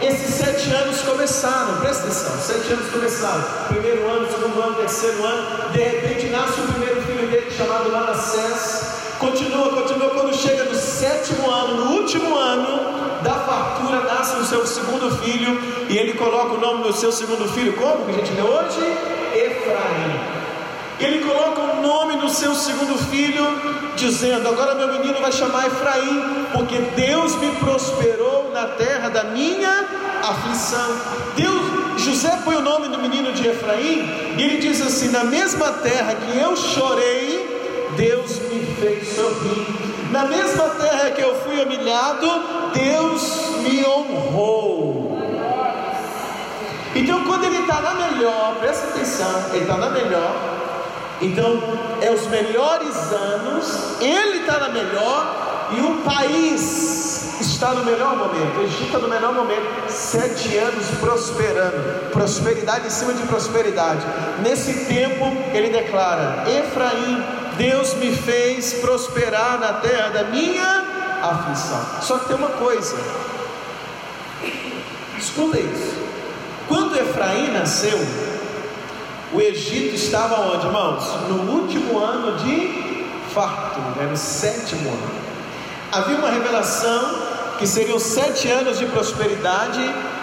esses 0.00 0.34
sete 0.34 0.72
anos 0.72 1.00
começaram, 1.02 1.78
presta 1.80 2.04
atenção, 2.04 2.38
sete 2.38 2.72
anos 2.72 2.90
começaram, 2.90 3.44
primeiro 3.68 4.08
ano, 4.08 4.28
segundo 4.30 4.60
ano, 4.62 4.74
terceiro 4.76 5.24
ano, 5.24 5.72
de 5.72 5.78
repente 5.78 6.26
nasce 6.26 6.60
o 6.60 6.72
primeiro 6.72 7.02
filho 7.02 7.28
dele 7.28 7.50
chamado 7.50 7.90
Manassés, 7.90 8.92
continua, 9.18 9.70
continua, 9.70 10.10
quando 10.10 10.34
chega 10.34 10.64
no 10.64 10.74
sétimo 10.74 11.50
ano, 11.50 11.84
no 11.84 11.92
último 11.96 12.36
ano 12.36 12.97
da 13.22 13.34
fartura, 13.34 14.00
nasce 14.02 14.36
o 14.36 14.44
seu 14.44 14.66
segundo 14.66 15.10
filho, 15.22 15.60
e 15.88 15.96
ele 15.96 16.14
coloca 16.14 16.54
o 16.54 16.60
nome 16.60 16.84
do 16.84 16.92
seu 16.92 17.12
segundo 17.12 17.48
filho, 17.52 17.72
como 17.74 18.04
que 18.04 18.10
a 18.12 18.14
gente 18.14 18.32
lê 18.32 18.42
hoje? 18.42 18.80
Efraim. 19.34 20.38
Ele 21.00 21.24
coloca 21.24 21.60
o 21.60 21.80
nome 21.80 22.16
do 22.16 22.28
seu 22.28 22.54
segundo 22.54 22.98
filho, 22.98 23.44
dizendo: 23.94 24.48
Agora 24.48 24.74
meu 24.74 24.88
menino 24.98 25.20
vai 25.20 25.30
chamar 25.30 25.66
Efraim, 25.68 26.46
porque 26.52 26.76
Deus 26.96 27.36
me 27.36 27.50
prosperou 27.56 28.50
na 28.52 28.66
terra 28.66 29.08
da 29.08 29.24
minha 29.24 29.86
aflição. 30.22 30.96
Deus, 31.36 32.02
José 32.02 32.40
põe 32.44 32.56
o 32.56 32.60
nome 32.60 32.88
do 32.88 32.98
menino 32.98 33.32
de 33.32 33.46
Efraim, 33.46 34.34
e 34.36 34.42
ele 34.42 34.56
diz 34.56 34.80
assim: 34.82 35.10
Na 35.10 35.22
mesma 35.22 35.70
terra 35.74 36.16
que 36.16 36.36
eu 36.36 36.56
chorei, 36.56 37.86
Deus 37.96 38.40
me 38.50 38.66
fez 38.80 39.14
sorrir. 39.14 39.87
Na 40.10 40.24
mesma 40.24 40.70
terra 40.70 41.10
que 41.10 41.20
eu 41.20 41.34
fui 41.42 41.62
humilhado, 41.62 42.26
Deus 42.72 43.58
me 43.60 43.84
honrou. 43.84 45.18
Então, 46.94 47.24
quando 47.24 47.44
ele 47.44 47.58
está 47.58 47.80
na 47.80 47.94
melhor, 47.94 48.56
presta 48.60 48.88
atenção, 48.88 49.50
ele 49.52 49.62
está 49.62 49.76
na 49.76 49.90
melhor, 49.90 50.58
então, 51.20 51.60
é 52.00 52.10
os 52.10 52.26
melhores 52.28 52.96
anos, 53.12 54.00
ele 54.00 54.38
está 54.38 54.58
na 54.58 54.68
melhor 54.68 55.68
e 55.76 55.80
o 55.80 56.02
país 56.02 57.40
está 57.40 57.72
no 57.72 57.84
melhor 57.84 58.16
momento. 58.16 58.58
O 58.58 58.62
Egito 58.62 58.84
está 58.84 58.98
no 58.98 59.08
melhor 59.08 59.34
momento. 59.34 59.66
Sete 59.88 60.56
anos 60.56 60.86
prosperando, 61.00 62.10
prosperidade 62.12 62.86
em 62.86 62.90
cima 62.90 63.12
de 63.14 63.22
prosperidade. 63.24 64.04
Nesse 64.42 64.84
tempo, 64.84 65.24
ele 65.52 65.70
declara: 65.70 66.44
Efraim, 66.48 67.24
Deus 67.58 67.94
me 67.94 68.16
fez 68.16 68.74
prosperar 68.74 69.58
na 69.58 69.74
terra 69.74 70.10
da 70.10 70.24
minha 70.24 70.84
aflição. 71.20 71.84
Só 72.00 72.18
que 72.18 72.28
tem 72.28 72.36
uma 72.36 72.50
coisa, 72.50 72.96
escuta 75.18 75.58
isso. 75.58 75.98
Quando 76.68 76.96
Efraim 76.96 77.50
nasceu, 77.50 77.98
o 79.32 79.40
Egito 79.40 79.96
estava 79.96 80.40
onde, 80.40 80.66
irmãos? 80.66 81.04
No 81.28 81.52
último 81.60 81.98
ano 81.98 82.38
de 82.38 83.04
fartura, 83.34 84.04
era 84.04 84.12
o 84.12 84.16
sétimo 84.16 84.88
ano. 84.88 85.10
Havia 85.90 86.16
uma 86.16 86.30
revelação 86.30 87.28
que 87.58 87.66
seriam 87.66 87.98
sete 87.98 88.48
anos 88.48 88.78
de 88.78 88.86
prosperidade 88.86 89.80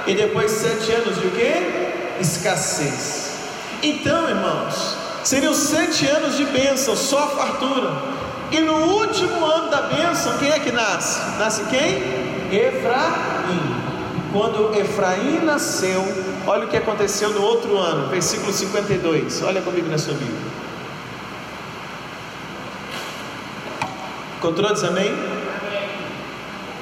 e 0.08 0.16
depois 0.16 0.52
sete 0.52 0.92
anos 0.94 1.20
de 1.20 1.30
quê? 1.32 2.16
Escassez. 2.20 3.32
Então, 3.84 4.30
irmãos, 4.30 4.95
seriam 5.26 5.54
sete 5.54 6.06
anos 6.06 6.38
de 6.38 6.46
bênção, 6.46 6.96
só 6.96 7.28
fartura. 7.30 7.92
E 8.52 8.60
no 8.60 8.76
último 8.76 9.44
ano 9.44 9.70
da 9.70 9.82
bênção, 9.82 10.38
quem 10.38 10.52
é 10.52 10.60
que 10.60 10.72
nasce? 10.72 11.20
Nasce 11.40 11.64
quem? 11.66 11.98
Efraim. 12.52 13.76
Quando 14.32 14.74
Efraim 14.78 15.44
nasceu, 15.44 16.06
olha 16.46 16.66
o 16.66 16.70
que 16.70 16.78
aconteceu 16.78 17.32
no 17.32 17.42
outro 17.42 17.76
ano, 17.78 18.08
versículo 18.10 18.54
52. 18.54 19.42
Olha 19.44 19.62
comigo 19.62 19.90
na 19.90 19.98
sua 19.98 20.14
Bíblia. 20.14 20.66
Encontrou? 24.38 24.72
Diz 24.74 24.84
amém? 24.84 25.08
amém? 25.08 25.90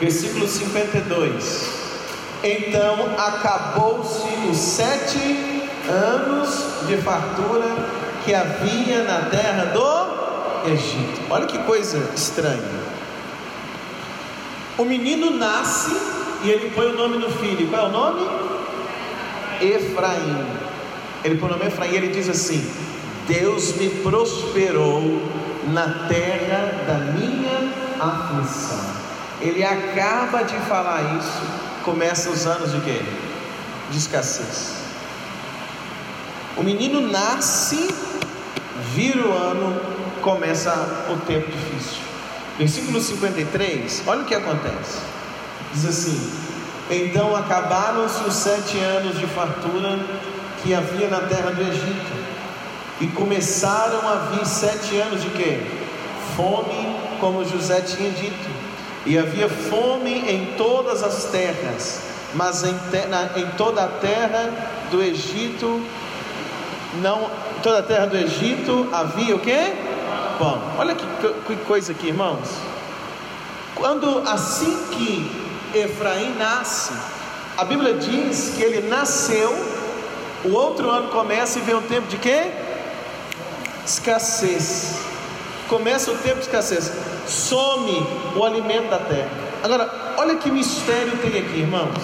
Versículo 0.01 0.47
52. 0.47 1.83
Então 2.43 3.15
acabou-se 3.17 4.27
os 4.50 4.57
sete 4.57 5.69
anos 5.88 6.88
de 6.88 6.97
fartura 6.97 8.03
que 8.24 8.34
havia 8.34 9.03
na 9.03 9.30
terra 9.30 9.65
do 9.65 10.70
Egito. 10.72 11.22
Olha 11.30 11.46
que 11.46 11.58
coisa 11.60 12.12
estranha. 12.15 12.84
O 14.77 14.86
menino 14.86 15.32
nasce 15.32 15.96
e 16.44 16.50
ele 16.50 16.72
põe 16.72 16.88
o 16.88 16.96
nome 16.96 17.18
do 17.20 17.30
filho. 17.30 17.68
Qual 17.70 17.86
é 17.86 17.88
o 17.88 17.92
nome? 17.92 18.27
Efraim. 19.62 20.46
Ele 21.24 21.36
põe 21.36 21.50
o 21.50 21.53
nome 21.53 21.68
Efraim 21.68 21.92
e 21.92 21.96
ele 21.96 22.08
diz 22.08 22.30
assim: 22.30 22.65
Deus 23.27 23.75
me 23.75 23.89
prosperou 23.89 25.22
na 25.68 26.08
terra 26.08 26.84
da 26.88 26.94
minha 27.13 27.72
aflição. 28.00 28.94
Ele 29.42 29.63
acaba 29.63 30.44
de 30.44 30.56
falar 30.62 31.18
isso, 31.20 31.42
começa 31.84 32.30
os 32.30 32.46
anos 32.46 32.72
de 32.72 32.80
quê? 32.82 33.01
De 33.92 33.98
escassez. 33.98 34.82
O 36.55 36.62
menino 36.62 37.01
nasce, 37.01 37.89
vira 38.93 39.27
o 39.27 39.33
ano, 39.33 39.81
começa 40.22 40.72
o 41.10 41.17
tempo 41.25 41.51
difícil. 41.51 42.01
Versículo 42.57 43.01
53, 43.01 44.03
olha 44.05 44.22
o 44.22 44.25
que 44.25 44.36
acontece. 44.36 45.00
Diz 45.74 45.86
assim: 45.86 46.31
Então 46.91 47.36
acabaram-se 47.36 48.24
os 48.25 48.36
sete 48.36 48.77
anos 48.77 49.17
de 49.17 49.25
fartura 49.25 50.00
que 50.62 50.75
havia 50.75 51.07
na 51.07 51.22
terra 51.22 51.50
do 51.50 51.62
Egito, 51.62 52.24
e 53.01 53.07
começaram 53.07 54.07
a 54.07 54.15
vir 54.31 54.45
sete 54.45 54.95
anos 54.98 55.24
de 55.24 55.29
quê? 55.31 55.60
Fome, 56.38 56.95
como 57.19 57.43
José 57.43 57.81
tinha 57.81 58.12
dito, 58.12 58.50
e 59.07 59.17
havia 59.17 59.50
fome 59.50 60.19
em 60.29 60.53
todas 60.55 61.03
as 61.03 61.25
terras, 61.25 62.01
mas 62.36 62.63
em, 62.63 62.75
na, 63.10 63.39
em 63.39 63.48
toda 63.57 63.83
a 63.83 63.88
terra 63.88 64.51
do 64.91 65.01
Egito, 65.01 65.83
não, 67.01 67.29
toda 67.62 67.79
a 67.79 67.83
terra 67.83 68.05
do 68.05 68.17
Egito 68.17 68.88
havia 68.91 69.35
o 69.35 69.39
quê? 69.39 69.73
Pão. 70.38 70.62
Olha 70.77 70.95
que, 70.95 71.05
que 71.47 71.55
coisa 71.65 71.91
aqui, 71.91 72.07
irmãos. 72.07 72.50
Quando 73.75 74.21
assim 74.27 74.77
que 74.91 75.77
Efraim 75.77 76.35
nasce, 76.38 76.93
a 77.57 77.65
Bíblia 77.65 77.95
diz 77.95 78.53
que 78.55 78.62
ele 78.62 78.88
nasceu, 78.88 79.51
o 80.45 80.53
outro 80.53 80.89
ano 80.89 81.09
começa 81.09 81.59
e 81.59 81.62
vem 81.62 81.75
um 81.75 81.81
tempo 81.81 82.07
de 82.07 82.17
quê? 82.17 82.51
Escassez. 83.85 85.00
Começa 85.67 86.12
o 86.12 86.17
tempo 86.17 86.35
de 86.35 86.41
escassez. 86.41 86.91
Some 87.27 88.05
o 88.35 88.43
alimento 88.43 88.89
da 88.89 89.00
terra. 89.00 89.29
Agora, 89.63 90.15
olha 90.17 90.35
que 90.35 90.51
mistério 90.51 91.17
tem 91.17 91.39
aqui, 91.39 91.59
irmãos. 91.59 91.97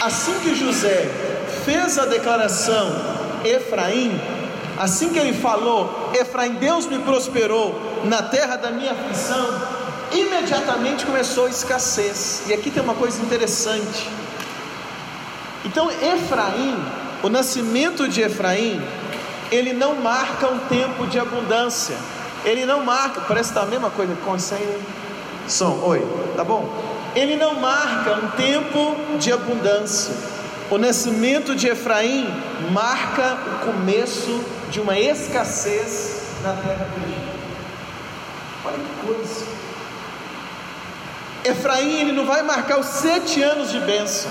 Assim 0.00 0.38
que 0.40 0.54
José 0.54 1.10
fez 1.64 1.98
a 1.98 2.06
declaração 2.06 3.27
Efraim, 3.44 4.20
assim 4.76 5.10
que 5.10 5.18
ele 5.18 5.32
falou, 5.32 6.10
Efraim, 6.14 6.54
Deus 6.54 6.86
me 6.86 6.98
prosperou 7.00 7.78
na 8.04 8.22
terra 8.22 8.56
da 8.56 8.70
minha 8.70 8.92
aflição, 8.92 9.46
imediatamente 10.12 11.04
começou 11.04 11.46
a 11.46 11.50
escassez. 11.50 12.42
E 12.48 12.54
aqui 12.54 12.70
tem 12.70 12.82
uma 12.82 12.94
coisa 12.94 13.20
interessante. 13.22 14.08
Então, 15.64 15.90
Efraim, 15.90 16.78
o 17.22 17.28
nascimento 17.28 18.08
de 18.08 18.22
Efraim, 18.22 18.80
ele 19.50 19.72
não 19.72 19.96
marca 19.96 20.46
um 20.48 20.58
tempo 20.60 21.06
de 21.06 21.18
abundância. 21.18 21.96
Ele 22.44 22.64
não 22.64 22.84
marca, 22.84 23.20
parece 23.22 23.50
estar 23.50 23.62
a 23.62 23.66
mesma 23.66 23.90
coisa 23.90 24.16
com 24.24 24.38
sem 24.38 24.58
som. 25.48 25.80
Oi, 25.82 26.06
tá 26.36 26.44
bom? 26.44 26.68
Ele 27.14 27.36
não 27.36 27.54
marca 27.54 28.14
um 28.14 28.28
tempo 28.30 28.96
de 29.18 29.32
abundância. 29.32 30.14
O 30.70 30.76
nascimento 30.76 31.54
de 31.54 31.66
Efraim 31.66 32.26
marca 32.70 33.38
o 33.46 33.72
começo 33.72 34.44
de 34.70 34.80
uma 34.80 34.98
escassez 34.98 36.22
na 36.42 36.52
terra 36.52 36.86
do 36.94 37.04
Egito. 37.04 37.38
Olha 38.66 38.76
que 38.76 39.06
coisa. 39.06 39.46
Efraim 41.42 42.00
ele 42.00 42.12
não 42.12 42.26
vai 42.26 42.42
marcar 42.42 42.78
os 42.78 42.86
sete 42.86 43.42
anos 43.42 43.70
de 43.70 43.80
bênção. 43.80 44.30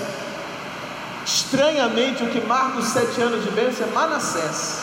Estranhamente, 1.26 2.22
o 2.22 2.28
que 2.28 2.40
marca 2.40 2.78
os 2.78 2.86
sete 2.86 3.20
anos 3.20 3.42
de 3.42 3.50
bênção 3.50 3.88
é 3.88 3.90
Manassés, 3.90 4.82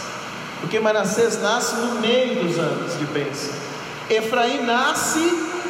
porque 0.59 0.77
Manassés 0.77 1.41
nasce 1.41 1.75
no 1.75 2.01
meio 2.01 2.43
dos 2.43 2.59
anos 2.59 2.99
de 2.99 3.05
bênção. 3.05 3.53
Efraim 4.09 4.65
nasce 4.65 5.21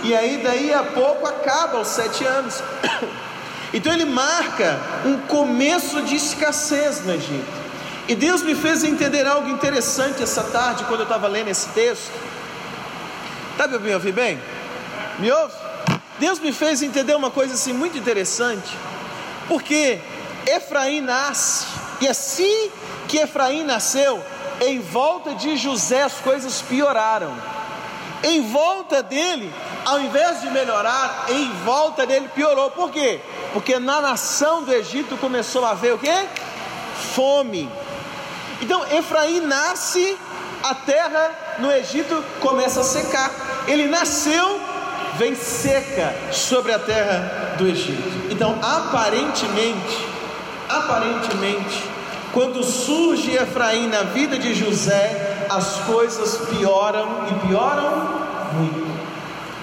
e 0.04 0.16
aí 0.16 0.42
daí 0.44 0.74
a 0.74 0.84
pouco 0.84 1.28
acaba 1.28 1.80
os 1.80 1.90
sete 1.90 2.26
anos. 2.26 2.64
Então 3.76 3.92
ele 3.92 4.06
marca 4.06 4.80
um 5.06 5.18
começo 5.28 6.02
de 6.04 6.16
escassez 6.16 7.06
no 7.06 7.14
Egito. 7.14 7.66
E 8.08 8.16
Deus 8.16 8.42
me 8.42 8.56
fez 8.56 8.86
entender 8.86 9.28
algo 9.28 9.50
interessante 9.50 10.24
essa 10.24 10.44
tarde 10.44 10.86
quando 10.86 11.02
eu 11.02 11.06
estava 11.06 11.28
lendo 11.28 11.50
esse 11.50 11.68
texto. 11.70 12.10
Tá 13.58 13.68
me 13.68 13.94
ouvindo 13.94 14.16
bem? 14.16 14.40
Me 15.20 15.30
ouve? 15.30 15.54
Deus 16.18 16.40
me 16.40 16.54
fez 16.54 16.82
entender 16.82 17.16
uma 17.16 17.30
coisa 17.30 17.56
assim 17.56 17.74
muito 17.74 17.98
interessante, 17.98 18.78
porque 19.50 20.00
Efraim 20.48 21.02
nasce, 21.02 21.66
e 22.00 22.08
assim 22.08 22.72
que 23.10 23.18
Efraim 23.18 23.66
nasceu, 23.66 24.24
em 24.62 24.80
volta 24.80 25.36
de 25.36 25.58
José 25.58 26.04
as 26.04 26.14
coisas 26.14 26.62
pioraram. 26.62 27.36
Em 28.26 28.42
volta 28.52 29.04
dele, 29.04 29.54
ao 29.86 30.00
invés 30.00 30.42
de 30.42 30.50
melhorar, 30.50 31.26
em 31.30 31.48
volta 31.64 32.08
dele 32.08 32.28
piorou. 32.34 32.72
Por 32.72 32.90
quê? 32.90 33.22
Porque 33.54 33.78
na 33.78 34.02
nação 34.02 34.64
do 34.64 34.74
Egito 34.74 35.16
começou 35.18 35.64
a 35.64 35.72
haver 35.72 35.94
o 35.94 36.00
quê? 36.00 36.26
Fome. 37.14 37.70
Então 38.60 38.84
Efraim 38.92 39.42
nasce, 39.42 40.18
a 40.64 40.74
terra 40.74 41.32
no 41.60 41.72
Egito 41.72 42.24
começa 42.40 42.82
a 42.82 42.84
secar. 42.84 43.32
Ele 43.68 43.88
nasceu 43.88 44.60
vem 45.18 45.36
seca 45.36 46.14
sobre 46.32 46.74
a 46.74 46.80
terra 46.80 47.56
do 47.58 47.68
Egito. 47.68 48.28
Então, 48.30 48.58
aparentemente, 48.62 50.08
aparentemente, 50.68 51.84
quando 52.34 52.64
surge 52.64 53.32
Efraim 53.32 53.88
na 53.88 54.04
vida 54.04 54.38
de 54.38 54.54
José, 54.54 55.46
as 55.50 55.78
coisas 55.82 56.50
pioram 56.50 57.28
e 57.30 57.48
pioram 57.48 58.15
muito. 58.56 59.00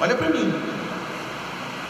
Olha 0.00 0.14
para 0.16 0.30
mim. 0.30 0.52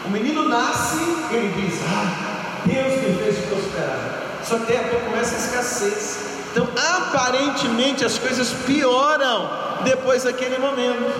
O 0.05 0.09
menino 0.09 0.47
nasce, 0.49 0.99
ele 1.31 1.53
diz: 1.61 1.79
Ah, 1.87 2.61
Deus 2.65 3.01
me 3.01 3.15
fez 3.23 3.45
prosperar. 3.45 4.23
Só 4.43 4.57
que 4.59 4.75
a 4.75 4.83
começa 5.05 5.35
a 5.35 5.37
escassez. 5.37 6.33
Então, 6.51 6.67
aparentemente, 6.75 8.05
as 8.05 8.19
coisas 8.19 8.51
pioram 8.65 9.49
depois 9.83 10.23
daquele 10.23 10.57
momento. 10.59 11.11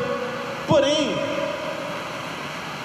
Porém, 0.67 1.15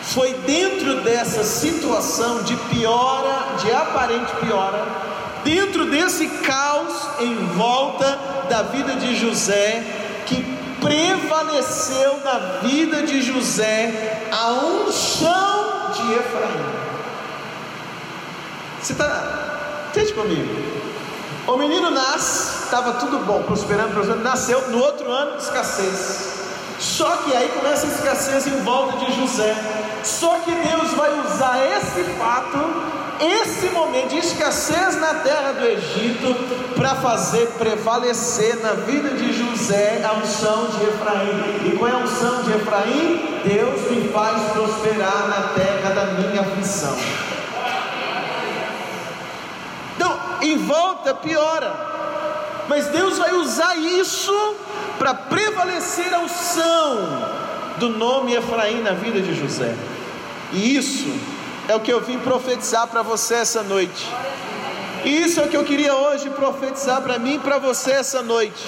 foi 0.02 0.32
dentro 0.46 1.02
dessa 1.02 1.44
situação 1.44 2.42
de 2.42 2.56
piora, 2.56 3.56
de 3.62 3.70
aparente 3.70 4.32
piora, 4.36 4.86
dentro 5.44 5.90
desse 5.90 6.26
caos 6.28 7.20
em 7.20 7.34
volta 7.48 8.18
da 8.48 8.62
vida 8.62 8.94
de 8.94 9.14
José, 9.16 9.84
que 10.24 10.57
prevaleceu 10.88 12.20
na 12.24 12.38
vida 12.62 13.02
de 13.02 13.20
José 13.20 14.26
a 14.32 14.50
unção 14.52 15.90
de 15.92 16.14
Efraim. 16.14 16.88
Você 18.80 18.92
está, 18.92 19.88
entende 19.90 20.14
comigo? 20.14 20.88
O 21.46 21.56
menino 21.56 21.90
nasce, 21.90 22.64
estava 22.64 22.94
tudo 22.94 23.18
bom, 23.18 23.42
prosperando, 23.42 23.92
prosperando, 23.92 24.22
nasceu, 24.22 24.70
no 24.70 24.78
outro 24.78 25.10
ano, 25.10 25.36
escassez. 25.38 26.38
Só 26.78 27.10
que 27.18 27.34
aí 27.34 27.48
começa 27.48 27.86
a 27.86 27.90
escassez 27.90 28.46
em 28.46 28.62
volta 28.62 29.04
de 29.04 29.12
José. 29.14 29.54
Só 30.04 30.38
que 30.40 30.52
Deus 30.52 30.92
vai 30.92 31.10
usar 31.20 31.58
esse 31.76 32.04
fato, 32.18 32.58
esse 33.20 33.66
momento 33.70 34.10
de 34.10 34.18
escassez 34.18 35.00
na 35.00 35.14
terra 35.14 35.52
do 35.52 35.66
Egito, 35.66 36.36
para 36.78 36.94
fazer 36.94 37.48
prevalecer 37.58 38.56
na 38.62 38.72
vida 38.74 39.10
de 39.10 39.32
José 39.32 40.00
a 40.04 40.12
unção 40.12 40.66
de 40.66 40.84
Efraim. 40.84 41.66
E 41.66 41.76
qual 41.76 41.90
é 41.90 41.94
a 41.94 41.98
unção 41.98 42.44
de 42.44 42.52
Efraim? 42.52 43.40
Deus 43.44 43.90
me 43.90 44.08
faz 44.10 44.52
prosperar 44.52 45.26
na 45.26 45.48
terra 45.60 45.90
da 45.90 46.06
minha 46.12 46.40
aflição. 46.40 46.96
Então, 49.96 50.16
em 50.40 50.56
volta 50.56 51.12
piora. 51.14 51.88
Mas 52.68 52.86
Deus 52.88 53.18
vai 53.18 53.32
usar 53.32 53.76
isso 53.76 54.54
para 54.98 55.14
prevalecer 55.14 56.14
a 56.14 56.20
unção 56.20 57.28
do 57.78 57.88
nome 57.88 58.34
Efraim 58.34 58.82
na 58.82 58.92
vida 58.92 59.20
de 59.20 59.34
José. 59.34 59.74
E 60.52 60.76
isso 60.76 61.12
é 61.66 61.74
o 61.74 61.80
que 61.80 61.92
eu 61.92 62.00
vim 62.00 62.20
profetizar 62.20 62.86
para 62.86 63.02
você 63.02 63.34
essa 63.34 63.64
noite. 63.64 64.08
E 65.04 65.22
isso 65.22 65.40
é 65.40 65.44
o 65.44 65.48
que 65.48 65.56
eu 65.56 65.64
queria 65.64 65.94
hoje 65.94 66.28
profetizar 66.30 67.00
para 67.02 67.18
mim 67.18 67.34
e 67.34 67.38
para 67.38 67.58
você 67.58 67.92
essa 67.92 68.22
noite. 68.22 68.64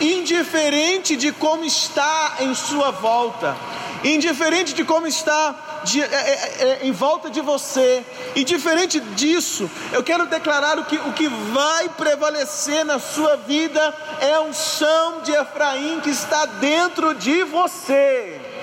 Indiferente 0.00 1.16
de 1.16 1.32
como 1.32 1.64
está 1.64 2.36
em 2.40 2.54
sua 2.54 2.90
volta, 2.90 3.56
indiferente 4.02 4.74
de 4.74 4.84
como 4.84 5.06
está 5.06 5.54
de, 5.84 6.02
é, 6.02 6.06
é, 6.06 6.80
é, 6.82 6.86
em 6.86 6.92
volta 6.92 7.30
de 7.30 7.40
você, 7.40 8.04
e 8.34 8.42
diferente 8.42 8.98
disso, 9.00 9.70
eu 9.92 10.02
quero 10.02 10.26
declarar 10.26 10.78
o 10.78 10.84
que, 10.84 10.96
o 10.96 11.12
que 11.12 11.28
vai 11.28 11.88
prevalecer 11.90 12.84
na 12.84 12.98
sua 12.98 13.36
vida 13.36 13.94
é 14.20 14.34
a 14.34 14.40
unção 14.40 15.20
de 15.22 15.32
Efraim 15.32 16.00
que 16.00 16.10
está 16.10 16.46
dentro 16.46 17.14
de 17.14 17.44
você. 17.44 18.53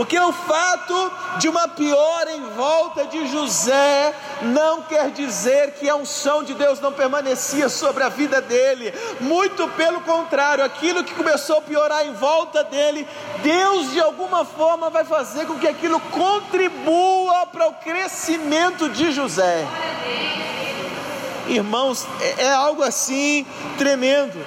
Porque 0.00 0.18
o 0.18 0.32
fato 0.32 1.12
de 1.36 1.46
uma 1.46 1.68
piora 1.68 2.32
em 2.32 2.42
volta 2.56 3.04
de 3.04 3.26
José 3.26 4.14
não 4.40 4.80
quer 4.80 5.10
dizer 5.10 5.72
que 5.72 5.90
a 5.90 5.94
unção 5.94 6.42
de 6.42 6.54
Deus 6.54 6.80
não 6.80 6.90
permanecia 6.90 7.68
sobre 7.68 8.02
a 8.02 8.08
vida 8.08 8.40
dele, 8.40 8.94
muito 9.20 9.68
pelo 9.68 10.00
contrário, 10.00 10.64
aquilo 10.64 11.04
que 11.04 11.12
começou 11.12 11.58
a 11.58 11.60
piorar 11.60 12.06
em 12.06 12.14
volta 12.14 12.64
dele, 12.64 13.06
Deus 13.42 13.92
de 13.92 14.00
alguma 14.00 14.42
forma 14.42 14.88
vai 14.88 15.04
fazer 15.04 15.46
com 15.46 15.58
que 15.58 15.68
aquilo 15.68 16.00
contribua 16.00 17.44
para 17.52 17.68
o 17.68 17.74
crescimento 17.74 18.88
de 18.88 19.12
José. 19.12 19.68
Irmãos, 21.46 22.06
é, 22.22 22.44
é 22.44 22.50
algo 22.50 22.82
assim 22.82 23.46
tremendo. 23.76 24.42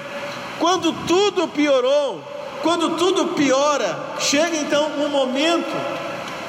Quando 0.60 0.92
tudo 1.06 1.48
piorou, 1.48 2.33
quando 2.64 2.96
tudo 2.98 3.34
piora, 3.36 4.00
chega 4.20 4.56
então 4.56 4.90
um 4.98 5.10
momento 5.10 5.76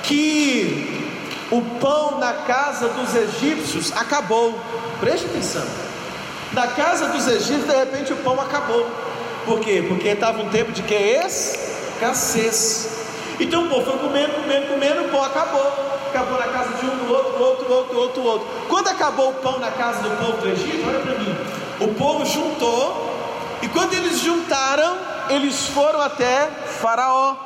que 0.04 1.12
o 1.50 1.60
pão 1.80 2.18
na 2.18 2.32
casa 2.32 2.88
dos 2.88 3.14
egípcios 3.16 3.92
acabou. 3.92 4.58
Preste 5.00 5.26
atenção. 5.26 5.66
Na 6.52 6.68
casa 6.68 7.08
dos 7.08 7.26
egípcios, 7.26 7.64
de 7.64 7.76
repente, 7.76 8.12
o 8.12 8.16
pão 8.18 8.40
acabou. 8.40 8.88
Por 9.44 9.58
quê? 9.58 9.84
Porque 9.86 10.08
estava 10.08 10.40
um 10.40 10.48
tempo 10.50 10.70
de 10.70 10.82
que? 10.82 10.94
Escassez. 10.94 12.90
Então 13.40 13.64
o 13.64 13.68
povo 13.68 13.84
foi 13.84 13.98
comendo, 13.98 14.34
comendo, 14.34 14.66
comendo, 14.68 15.02
o 15.02 15.08
pão 15.08 15.24
acabou. 15.24 15.66
Acabou 16.10 16.38
na 16.38 16.46
casa 16.46 16.74
de 16.74 16.86
um, 16.86 16.96
do 16.96 17.12
outro, 17.12 17.42
outro, 17.42 17.72
outro, 17.72 17.98
outro, 17.98 18.22
outro. 18.22 18.48
Quando 18.68 18.86
acabou 18.86 19.30
o 19.30 19.34
pão 19.34 19.58
na 19.58 19.72
casa 19.72 20.00
do 20.00 20.10
povo 20.16 20.40
do 20.40 20.48
Egito, 20.48 20.86
olha 20.86 21.00
para 21.00 21.18
mim. 21.18 21.36
O 21.80 21.88
povo 21.94 22.24
juntou, 22.24 23.12
e 23.60 23.66
quando 23.66 23.94
eles 23.94 24.20
juntaram, 24.20 24.96
eles 25.28 25.66
foram 25.68 26.00
até 26.00 26.46
Faraó. 26.80 27.36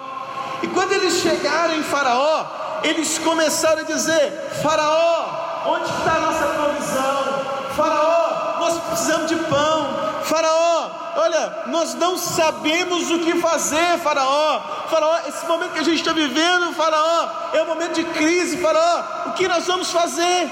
E 0.62 0.66
quando 0.68 0.92
eles 0.92 1.14
chegaram 1.14 1.74
em 1.74 1.82
Faraó, 1.82 2.46
eles 2.82 3.18
começaram 3.18 3.80
a 3.80 3.84
dizer: 3.84 4.50
Faraó, 4.62 5.26
onde 5.66 5.84
está 5.84 6.12
a 6.12 6.20
nossa 6.20 6.46
provisão? 6.46 7.48
Faraó, 7.76 8.58
nós 8.60 8.78
precisamos 8.84 9.28
de 9.28 9.36
pão. 9.36 10.08
Faraó, 10.24 10.90
olha, 11.16 11.64
nós 11.68 11.94
não 11.94 12.18
sabemos 12.18 13.10
o 13.10 13.20
que 13.20 13.40
fazer, 13.40 13.98
Faraó. 13.98 14.60
Faraó, 14.90 15.20
esse 15.26 15.46
momento 15.46 15.72
que 15.72 15.80
a 15.80 15.84
gente 15.84 16.00
está 16.00 16.12
vivendo, 16.12 16.72
Faraó, 16.74 17.28
é 17.52 17.62
um 17.62 17.66
momento 17.66 17.94
de 17.94 18.04
crise, 18.04 18.58
Faraó. 18.58 19.04
O 19.26 19.32
que 19.32 19.46
nós 19.46 19.66
vamos 19.66 19.90
fazer? 19.90 20.50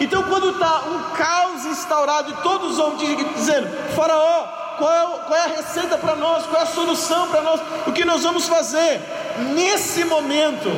Então, 0.00 0.22
quando 0.24 0.50
está 0.50 0.82
um 0.88 1.14
caos 1.14 1.64
instaurado 1.66 2.30
e 2.30 2.34
todos 2.42 2.76
vão 2.76 2.96
dizendo: 2.96 3.68
Faraó, 3.94 4.46
qual 4.80 4.92
é, 4.92 5.18
qual 5.26 5.38
é 5.38 5.44
a 5.44 5.56
receita 5.58 5.98
para 5.98 6.16
nós, 6.16 6.46
qual 6.46 6.60
é 6.60 6.64
a 6.64 6.66
solução 6.66 7.28
para 7.28 7.42
nós, 7.42 7.60
o 7.86 7.92
que 7.92 8.04
nós 8.04 8.22
vamos 8.22 8.48
fazer. 8.48 9.00
Nesse 9.54 10.04
momento, 10.04 10.70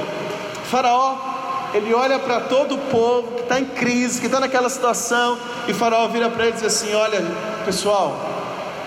Faraó 0.64 1.30
ele 1.72 1.94
olha 1.94 2.18
para 2.18 2.40
todo 2.40 2.74
o 2.74 2.78
povo 2.78 3.36
que 3.36 3.42
está 3.42 3.58
em 3.58 3.64
crise, 3.64 4.20
que 4.20 4.26
está 4.26 4.38
naquela 4.38 4.68
situação, 4.68 5.38
e 5.66 5.72
Faraó 5.72 6.06
vira 6.08 6.28
para 6.28 6.44
ele 6.44 6.52
e 6.52 6.60
diz 6.60 6.64
assim: 6.64 6.94
Olha, 6.94 7.22
pessoal, 7.64 8.18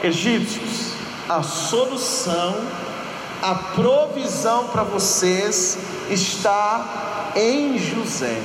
egípcios, 0.03 0.91
a 1.27 1.41
solução, 1.41 2.55
a 3.41 3.55
provisão 3.55 4.67
para 4.67 4.83
vocês 4.83 5.77
está 6.09 7.31
em 7.35 7.77
José. 7.79 8.39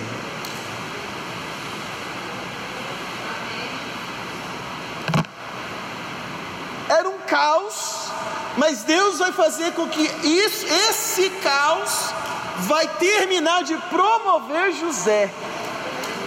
Era 6.88 7.08
um 7.08 7.18
caos, 7.18 8.10
mas 8.60 8.82
Deus 8.82 9.18
vai 9.18 9.32
fazer 9.32 9.72
com 9.72 9.88
que 9.88 10.02
isso, 10.22 10.66
esse 10.66 11.30
caos 11.42 12.12
vai 12.58 12.86
terminar 12.86 13.64
de 13.64 13.74
promover 13.88 14.72
José. 14.74 15.32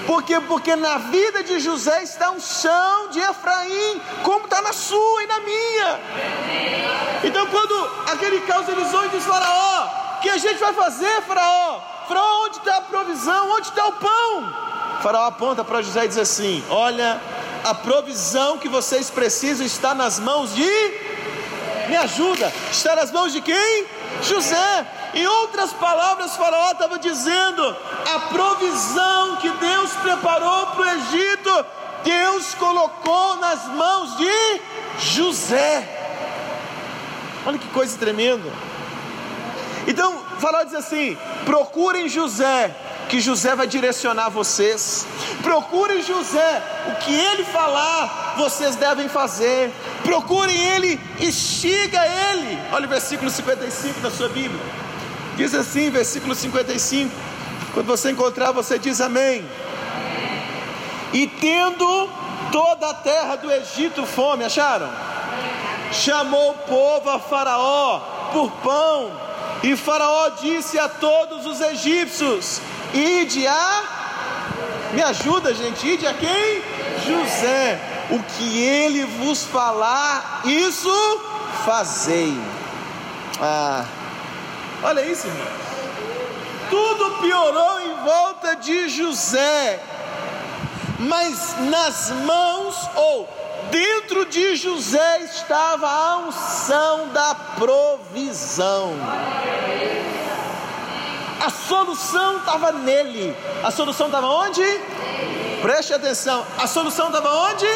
Por 0.08 0.24
quê? 0.24 0.40
Porque 0.40 0.76
na 0.76 0.98
vida 0.98 1.44
de 1.44 1.60
José 1.60 2.02
está 2.02 2.32
um 2.32 2.40
chão 2.40 3.10
de 3.10 3.20
Efraim, 3.20 4.02
como 4.24 4.46
está 4.46 4.64
na 4.64 4.74
sua 4.74 5.24
e 5.24 5.28
na 5.28 5.40
minha. 5.42 6.00
Então, 7.24 7.46
quando 7.46 7.92
aquele 8.12 8.42
caos 8.42 8.68
eles 8.68 8.92
vão 8.92 9.06
e 9.06 9.10
diz 9.10 9.24
Faraó: 9.24 10.18
O 10.18 10.22
que 10.22 10.30
a 10.30 10.38
gente 10.38 10.58
vai 10.58 10.74
fazer, 10.74 11.22
Faraó? 11.28 11.82
Faraó, 12.08 12.46
onde 12.46 12.58
está 12.58 12.78
a 12.78 12.82
provisão? 12.82 13.52
Onde 13.52 13.68
está 13.68 13.86
o 13.86 13.92
pão? 13.92 14.54
Faraó 15.04 15.28
aponta 15.28 15.64
para 15.64 15.84
José 15.84 16.06
e 16.06 16.08
diz 16.08 16.18
assim: 16.18 16.66
Olha, 16.68 17.22
a 17.64 17.76
provisão 17.76 18.58
que 18.58 18.68
vocês 18.68 19.12
precisam 19.12 19.68
está 19.68 19.94
nas 19.94 20.20
mãos 20.20 20.56
de. 20.56 21.13
Me 21.88 21.98
ajuda, 21.98 22.52
está 22.72 22.96
nas 22.96 23.12
mãos 23.12 23.34
de 23.34 23.42
quem? 23.42 23.86
José. 24.22 24.88
Em 25.14 25.28
outras 25.28 25.72
palavras, 25.74 26.36
Faraó 26.36 26.72
estava 26.72 26.98
dizendo: 26.98 27.76
a 28.14 28.20
provisão 28.20 29.36
que 29.38 29.50
Deus 29.50 29.92
preparou 30.02 30.68
para 30.68 30.82
o 30.82 30.90
Egito, 30.90 31.66
Deus 32.04 32.56
colocou 32.56 33.36
nas 33.38 33.66
mãos 33.68 34.18
de 34.18 34.62
José. 35.00 35.88
Olha 37.46 37.60
que 37.60 37.68
coisa 37.68 37.98
tremenda. 37.98 38.50
Então, 39.86 40.24
Faraó 40.40 40.64
diz 40.64 40.76
assim: 40.76 41.18
procurem 41.46 42.08
José, 42.08 42.74
que 43.10 43.20
José 43.20 43.56
vai 43.56 43.68
direcionar 43.68 44.30
vocês. 44.30 45.06
Procurem 45.42 46.02
José, 46.02 46.62
o 46.88 46.96
que 47.04 47.14
ele 47.14 47.44
falar, 47.44 48.36
vocês 48.38 48.76
devem 48.76 49.08
fazer. 49.08 49.72
Procurem 50.04 50.56
ele, 50.56 51.00
estiga 51.20 52.00
ele. 52.32 52.58
Olha 52.72 52.86
o 52.86 52.90
versículo 52.90 53.30
55 53.30 54.00
da 54.00 54.10
sua 54.10 54.30
Bíblia. 54.30 54.62
Diz 55.36 55.54
assim, 55.54 55.90
versículo 55.90 56.36
55. 56.36 57.12
Quando 57.74 57.88
você 57.88 58.12
encontrar, 58.12 58.52
você 58.52 58.78
diz 58.78 59.02
amém. 59.02 59.46
E 61.12 61.28
tendo 61.28 62.10
toda 62.52 62.90
a 62.90 62.94
terra 62.94 63.36
do 63.36 63.52
Egito 63.52 64.06
fome, 64.06 64.44
acharam? 64.44 64.90
Chamou 65.92 66.52
o 66.52 66.58
povo 66.60 67.10
a 67.10 67.20
Faraó 67.20 68.00
por 68.32 68.50
pão, 68.64 69.12
e 69.62 69.78
Faraó 69.78 70.30
disse 70.42 70.78
a 70.78 70.90
todos 70.90 71.46
os 71.46 71.62
egípcios: 71.62 72.62
Ide 72.94 73.48
a. 73.48 73.84
Me 74.94 75.02
ajuda, 75.02 75.54
gente, 75.54 75.88
ide 75.88 76.06
a 76.06 76.14
quem? 76.14 76.62
José. 77.06 77.80
O 78.12 78.22
que 78.22 78.62
ele 78.62 79.06
vos 79.06 79.44
falar, 79.44 80.42
isso 80.46 81.22
fazei. 81.66 82.38
Ah. 83.42 83.86
Olha 84.84 85.02
isso, 85.02 85.28
irmãos. 85.28 85.64
Tudo 86.70 87.22
piorou 87.22 87.80
em 87.82 88.04
volta 88.04 88.56
de 88.56 88.90
José, 88.90 89.80
mas 91.00 91.56
nas 91.70 92.12
mãos 92.26 92.90
ou 92.96 93.30
dentro 93.72 94.26
de 94.26 94.56
José 94.56 95.22
estava 95.22 95.88
a 95.88 96.18
unção 96.18 97.10
da 97.10 97.36
provisão. 97.58 98.94
A 101.44 101.50
solução 101.50 102.38
estava 102.38 102.72
nele. 102.72 103.36
A 103.62 103.70
solução 103.70 104.06
estava 104.06 104.28
onde? 104.28 104.64
Preste 105.62 105.94
atenção. 105.94 106.46
A 106.58 106.68
solução 106.68 107.08
estava 107.08 107.30
onde? 107.30 107.68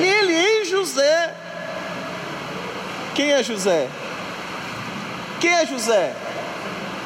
Nele, 0.00 0.34
em 0.34 0.64
José. 0.64 1.34
Quem 3.14 3.32
é 3.32 3.42
José? 3.42 3.88
Quem 5.38 5.52
é 5.52 5.66
José? 5.66 6.16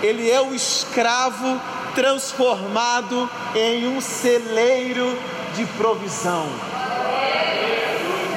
Ele 0.04 0.30
é 0.30 0.40
o 0.40 0.54
escravo 0.54 1.60
transformado 1.96 3.28
em 3.52 3.88
um 3.88 4.00
celeiro 4.00 5.18
de 5.56 5.64
provisão. 5.76 6.46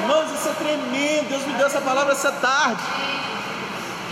Irmãos, 0.00 0.32
isso 0.32 0.48
é 0.48 0.52
tremendo. 0.52 1.28
Deus 1.28 1.46
me 1.46 1.52
deu 1.52 1.66
essa 1.66 1.80
palavra 1.80 2.12
essa 2.12 2.32
tarde. 2.32 2.82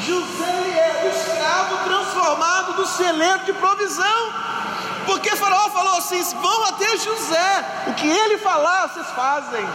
José 0.04 0.44
é 0.44 1.04
o 1.04 1.08
escravo 1.08 1.84
transformado 1.84 2.74
do 2.74 2.86
celeiro 2.86 3.40
de 3.40 3.52
provisão. 3.54 4.32
Porque 5.06 5.34
Faraó 5.36 5.70
falou 5.70 5.96
assim: 5.96 6.22
vão 6.40 6.64
até 6.64 6.96
José, 6.96 7.64
o 7.88 7.94
que 7.94 8.08
ele 8.08 8.38
falar, 8.38 8.88
vocês 8.88 9.06
fazem, 9.08 9.66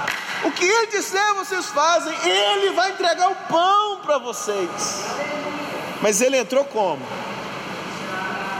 o 0.43 0.51
que 0.51 0.65
ele 0.65 0.87
disser, 0.87 1.33
vocês 1.35 1.65
fazem, 1.67 2.13
ele 2.23 2.71
vai 2.71 2.91
entregar 2.91 3.29
o 3.29 3.35
pão 3.35 3.97
para 3.97 4.17
vocês. 4.17 5.05
Mas 6.01 6.21
ele 6.21 6.37
entrou 6.37 6.63
como? 6.65 7.01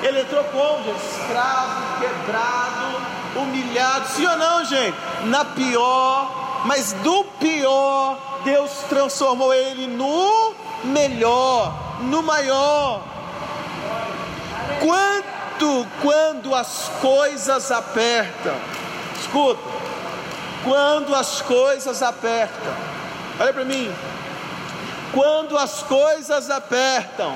Ele 0.01 0.21
entrou 0.21 0.43
como, 0.45 0.83
gente? 0.83 1.05
Escravo, 1.05 1.99
quebrado, 1.99 3.01
humilhado. 3.35 4.07
Sim 4.09 4.25
ou 4.27 4.37
não, 4.37 4.65
gente? 4.65 4.97
Na 5.25 5.45
pior, 5.45 6.61
mas 6.65 6.93
do 6.93 7.23
pior, 7.39 8.17
Deus 8.43 8.71
transformou 8.89 9.53
ele 9.53 9.87
no 9.87 10.55
melhor, 10.83 11.99
no 12.01 12.21
maior. 12.23 13.03
Quanto 14.79 15.85
quando 16.01 16.55
as 16.55 16.89
coisas 17.01 17.71
apertam? 17.71 18.55
Escuta. 19.19 19.61
Quando 20.63 21.15
as 21.15 21.41
coisas 21.41 22.01
apertam. 22.01 22.73
Olha 23.39 23.53
para 23.53 23.65
mim. 23.65 23.93
Quando 25.13 25.57
as 25.57 25.81
coisas 25.83 26.49
apertam, 26.49 27.33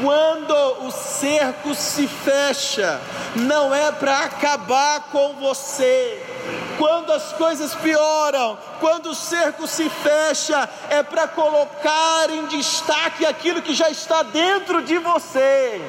quando 0.00 0.54
o 0.86 0.90
cerco 0.90 1.74
se 1.74 2.06
fecha, 2.06 3.00
não 3.34 3.74
é 3.74 3.90
para 3.90 4.20
acabar 4.20 5.08
com 5.10 5.34
você. 5.34 6.35
Quando 6.78 7.12
as 7.12 7.32
coisas 7.32 7.74
pioram, 7.74 8.58
quando 8.80 9.10
o 9.10 9.14
cerco 9.14 9.66
se 9.66 9.88
fecha, 9.88 10.68
é 10.90 11.02
para 11.02 11.26
colocar 11.28 12.28
em 12.30 12.46
destaque 12.46 13.24
aquilo 13.24 13.62
que 13.62 13.74
já 13.74 13.88
está 13.88 14.22
dentro 14.22 14.82
de 14.82 14.98
você. 14.98 15.80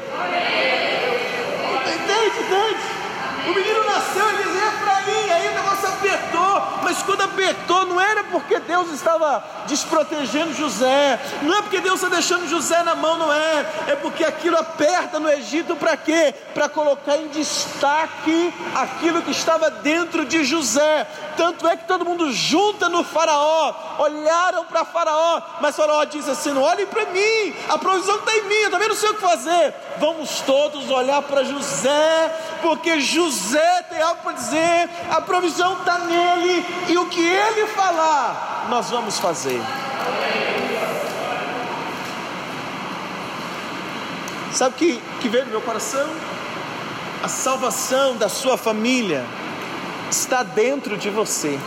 Entende, 1.86 2.40
entende? 2.40 2.98
O 3.48 3.54
menino 3.54 3.84
nasceu, 3.86 4.30
ele 4.30 4.44
dizia 4.44 4.68
Efraim, 4.68 5.30
aí 5.32 5.48
o 5.48 5.54
negócio 5.54 5.88
apertou, 5.88 6.64
mas 6.84 7.02
quando 7.04 7.22
apertou, 7.22 7.86
não 7.86 8.00
era 8.00 8.24
porque 8.26 8.57
Deus 8.68 8.92
estava 8.92 9.44
desprotegendo 9.66 10.54
José, 10.54 11.20
não 11.42 11.58
é 11.58 11.62
porque 11.62 11.80
Deus 11.80 11.96
está 11.96 12.10
deixando 12.10 12.48
José 12.48 12.84
na 12.84 12.96
mão, 12.96 13.18
não 13.18 13.34
é, 13.34 13.66
é 13.88 13.96
porque 13.96 14.24
aquilo 14.24 14.58
aperta 14.58 15.20
no 15.20 15.30
Egito 15.30 15.76
para 15.76 15.96
quê? 15.96 16.34
Para 16.54 16.68
colocar 16.70 17.18
em 17.18 17.28
destaque 17.30 18.54
aquilo 18.76 19.22
que 19.22 19.32
estava 19.32 19.70
dentro 19.70 20.26
de 20.26 20.44
José. 20.44 21.08
Tanto 21.36 21.68
é 21.68 21.78
que 21.78 21.86
todo 21.86 22.06
mundo 22.06 22.32
junta 22.32 22.90
no 22.90 23.04
Faraó, 23.04 23.74
olharam 24.00 24.66
para 24.66 24.84
Faraó, 24.84 25.42
mas 25.62 25.76
Faraó 25.76 26.04
disse 26.04 26.30
assim: 26.30 26.52
não 26.52 26.64
olhem 26.64 26.88
para 26.88 27.06
mim, 27.06 27.56
a 27.70 27.78
provisão 27.78 28.16
está 28.18 28.36
em 28.36 28.44
mim, 28.44 28.56
eu 28.56 28.72
também 28.72 28.88
não 28.88 28.96
sei 28.96 29.10
o 29.10 29.14
que 29.14 29.22
fazer. 29.22 29.74
Vamos 29.98 30.42
todos 30.42 30.90
olhar 30.90 31.22
para 31.22 31.44
José, 31.44 32.58
porque 32.62 33.00
José 33.00 33.84
tem 33.90 34.02
algo 34.02 34.22
para 34.22 34.34
dizer, 34.34 34.90
a 35.10 35.22
provisão 35.22 35.74
está 35.80 36.00
nele, 36.00 36.66
e 36.90 36.98
o 36.98 37.06
que 37.08 37.22
ele 37.22 37.68
falar, 37.68 38.57
nós 38.70 38.90
vamos 38.90 39.20
fazer. 39.20 39.62
Sabe 44.52 44.76
o 44.76 44.78
que, 44.78 45.02
que 45.22 45.30
veio 45.30 45.46
no 45.46 45.52
meu 45.52 45.62
coração? 45.62 46.10
A 47.24 47.28
salvação 47.28 48.16
da 48.16 48.30
sua 48.30 48.58
família 48.58 49.26
está 50.10 50.44
dentro 50.44 50.98
de 50.98 51.10
você. 51.10 51.60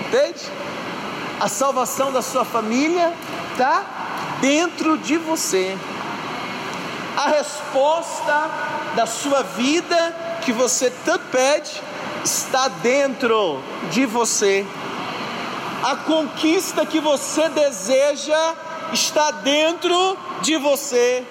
Entende? 0.00 0.50
A 1.40 1.48
salvação 1.48 2.12
da 2.12 2.22
sua 2.22 2.44
família 2.44 3.12
está 3.52 3.84
dentro 4.40 4.98
de 4.98 5.16
você. 5.16 5.76
A 7.16 7.28
resposta 7.28 8.50
da 8.96 9.06
sua 9.06 9.42
vida 9.42 10.16
que 10.44 10.52
você 10.52 10.90
tanto 11.04 11.24
pede 11.30 11.80
está 12.24 12.68
dentro 12.68 13.62
de 13.90 14.06
você. 14.06 14.66
A 15.82 15.96
conquista 15.96 16.86
que 16.86 17.00
você 17.00 17.48
deseja 17.48 18.54
está 18.92 19.30
dentro 19.30 20.16
de 20.40 20.56
você. 20.56 21.26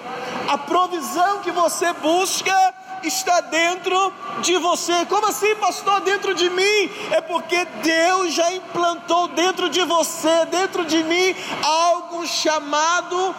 A 0.48 0.58
provisão 0.58 1.40
que 1.40 1.50
você 1.50 1.92
busca 1.94 2.74
está 3.02 3.40
dentro 3.40 4.12
de 4.42 4.56
você. 4.58 5.06
Como 5.06 5.26
assim, 5.26 5.54
pastor? 5.56 6.00
Dentro 6.00 6.34
de 6.34 6.50
mim? 6.50 6.90
É 7.10 7.20
porque 7.20 7.64
Deus 7.82 8.34
já 8.34 8.52
implantou 8.52 9.28
dentro 9.28 9.68
de 9.70 9.82
você, 9.84 10.44
dentro 10.46 10.84
de 10.84 11.02
mim, 11.02 11.34
algo 11.62 12.26
chamado 12.26 13.34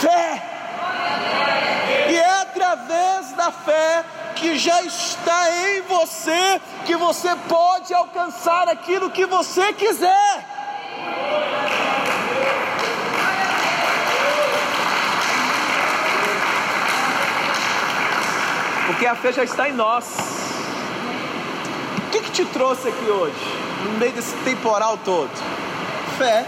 fé. 0.00 0.50
E 2.08 2.16
é 2.16 2.40
através 2.40 3.32
da 3.32 3.52
fé 3.52 4.04
que 4.44 4.58
já 4.58 4.82
está 4.82 5.50
em 5.50 5.80
você 5.80 6.60
que 6.84 6.94
você 6.96 7.34
pode 7.48 7.94
alcançar 7.94 8.68
aquilo 8.68 9.08
que 9.08 9.24
você 9.24 9.72
quiser. 9.72 10.46
Porque 18.86 19.06
a 19.06 19.14
fé 19.14 19.32
já 19.32 19.44
está 19.44 19.66
em 19.66 19.72
nós. 19.72 20.04
O 21.96 22.10
que, 22.10 22.20
que 22.20 22.30
te 22.30 22.44
trouxe 22.44 22.88
aqui 22.88 23.06
hoje, 23.06 23.34
no 23.82 23.98
meio 23.98 24.12
desse 24.12 24.36
temporal 24.44 24.98
todo? 24.98 25.30
Fé. 26.18 26.46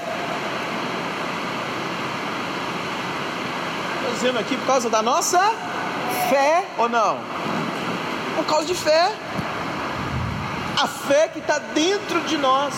Estou 3.97 4.13
dizendo 4.13 4.39
aqui 4.39 4.55
por 4.59 4.67
causa 4.67 4.91
da 4.91 5.01
nossa 5.01 5.41
fé 6.29 6.63
ou 6.77 6.91
não? 6.91 7.46
Por 8.37 8.45
causa 8.45 8.67
de 8.67 8.75
fé. 8.75 9.13
A 10.79 10.87
fé 10.87 11.29
que 11.29 11.39
está 11.39 11.59
dentro 11.59 12.21
de 12.23 12.37
nós. 12.37 12.75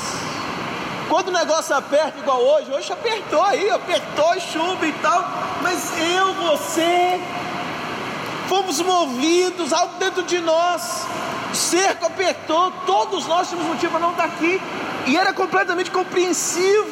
Quando 1.09 1.29
o 1.29 1.33
negócio 1.33 1.75
aperta 1.75 2.19
igual 2.19 2.41
hoje, 2.41 2.71
hoje 2.71 2.93
apertou 2.93 3.43
aí, 3.43 3.71
apertou, 3.71 4.39
chuva 4.41 4.87
e 4.87 4.93
tal, 4.93 5.27
mas 5.63 5.91
eu, 5.99 6.35
você, 6.35 7.19
fomos 8.47 8.79
movidos, 8.81 9.73
algo 9.73 9.95
dentro 9.99 10.23
de 10.23 10.39
nós, 10.39 11.07
o 11.51 11.57
cerco 11.57 12.05
apertou, 12.05 12.71
todos 12.85 13.27
nós 13.27 13.49
tínhamos 13.49 13.71
motivo 13.71 13.93
para 13.93 14.01
não 14.01 14.11
estar 14.11 14.25
aqui, 14.25 14.61
e 15.07 15.17
era 15.17 15.33
completamente 15.33 15.91
compreensivo, 15.91 16.89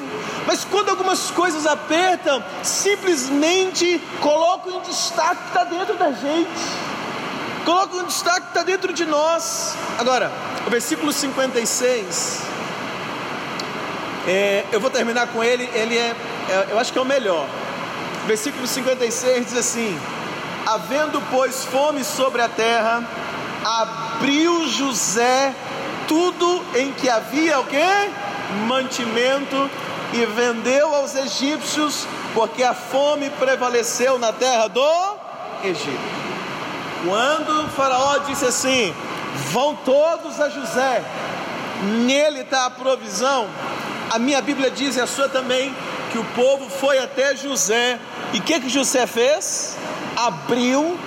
mas 0.46 0.64
quando 0.64 0.88
algumas 0.88 1.30
coisas 1.30 1.66
apertam, 1.66 2.42
simplesmente 2.62 4.00
colocam 4.22 4.76
em 4.76 4.80
destaque 4.80 5.42
que 5.42 5.48
está 5.48 5.64
dentro 5.64 5.94
da 5.96 6.10
gente, 6.12 6.48
colocam 7.66 8.00
em 8.00 8.04
destaque 8.04 8.42
que 8.42 8.46
está 8.46 8.62
dentro 8.62 8.92
de 8.92 9.04
nós. 9.04 9.74
Agora, 9.98 10.30
o 10.66 10.70
versículo 10.70 11.12
56, 11.12 12.42
é, 14.28 14.64
eu 14.70 14.80
vou 14.80 14.88
terminar 14.88 15.26
com 15.26 15.42
ele, 15.42 15.68
ele 15.74 15.98
é, 15.98 16.14
é, 16.48 16.68
eu 16.70 16.78
acho 16.78 16.92
que 16.92 16.98
é 16.98 17.02
o 17.02 17.04
melhor. 17.04 17.46
Versículo 18.26 18.66
56 18.66 19.46
diz 19.46 19.56
assim: 19.56 19.98
Havendo, 20.64 21.20
pois, 21.30 21.64
fome 21.64 22.04
sobre 22.04 22.40
a 22.40 22.48
terra, 22.48 23.02
abriu 23.64 24.68
José 24.68 25.52
tudo 26.06 26.64
em 26.76 26.92
que 26.92 27.10
havia 27.10 27.58
o 27.58 27.64
quê? 27.64 28.10
Mantimento 28.68 29.68
e 30.12 30.24
vendeu 30.24 30.94
aos 30.94 31.16
egípcios, 31.16 32.06
porque 32.32 32.62
a 32.62 32.74
fome 32.74 33.28
prevaleceu 33.30 34.20
na 34.20 34.32
terra 34.32 34.68
do 34.68 35.16
Egito. 35.64 36.25
Quando 37.04 37.64
o 37.64 37.68
faraó 37.68 38.18
disse 38.18 38.44
assim: 38.44 38.94
Vão 39.52 39.74
todos 39.76 40.40
a 40.40 40.48
José, 40.48 41.04
nele 41.82 42.40
está 42.40 42.66
a 42.66 42.70
provisão. 42.70 43.46
A 44.10 44.18
minha 44.18 44.40
Bíblia 44.40 44.70
diz 44.70 44.96
e 44.96 45.00
a 45.00 45.06
sua 45.06 45.28
também 45.28 45.74
que 46.12 46.18
o 46.18 46.24
povo 46.36 46.70
foi 46.70 46.98
até 46.98 47.34
José. 47.34 47.98
E 48.32 48.38
o 48.38 48.42
que 48.42 48.60
que 48.60 48.68
José 48.68 49.06
fez? 49.06 49.76
abriu 50.16 50.98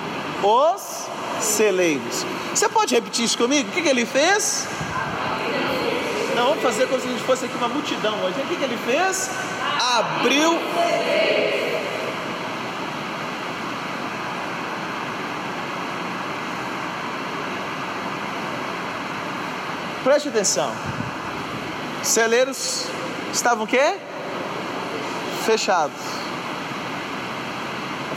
os 0.42 1.08
celeiros. 1.40 2.24
Você 2.54 2.68
pode 2.68 2.94
repetir 2.94 3.24
isso 3.24 3.36
comigo? 3.36 3.68
O 3.68 3.72
que, 3.72 3.82
que 3.82 3.88
ele 3.88 4.06
fez? 4.06 4.66
Não, 6.36 6.50
vamos 6.50 6.62
fazer 6.62 6.86
como 6.86 7.00
se 7.00 7.08
a 7.08 7.10
gente 7.10 7.24
fosse 7.24 7.44
aqui 7.44 7.56
uma 7.56 7.68
multidão 7.68 8.14
hoje. 8.22 8.40
O 8.40 8.46
que, 8.46 8.56
que 8.56 8.64
ele 8.64 8.78
fez? 8.86 9.28
Abriu. 9.96 10.58
Preste 20.02 20.28
atenção. 20.28 20.72
Celeiros 22.02 22.86
estavam 23.32 23.64
o 23.64 23.66
quê? 23.66 23.96
Fechados. 25.44 26.00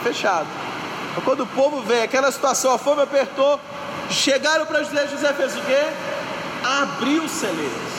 Fechado. 0.01 0.47
Quando 1.25 1.41
o 1.41 1.47
povo 1.47 1.81
vê 1.81 2.01
aquela 2.01 2.31
situação, 2.31 2.73
a 2.73 2.77
fome 2.77 3.01
apertou, 3.01 3.59
chegaram 4.09 4.65
para 4.65 4.83
José, 4.83 5.07
José 5.07 5.33
fez 5.33 5.55
o 5.55 5.61
quê? 5.61 5.83
Abriu 6.63 7.27
celeiros. 7.27 7.93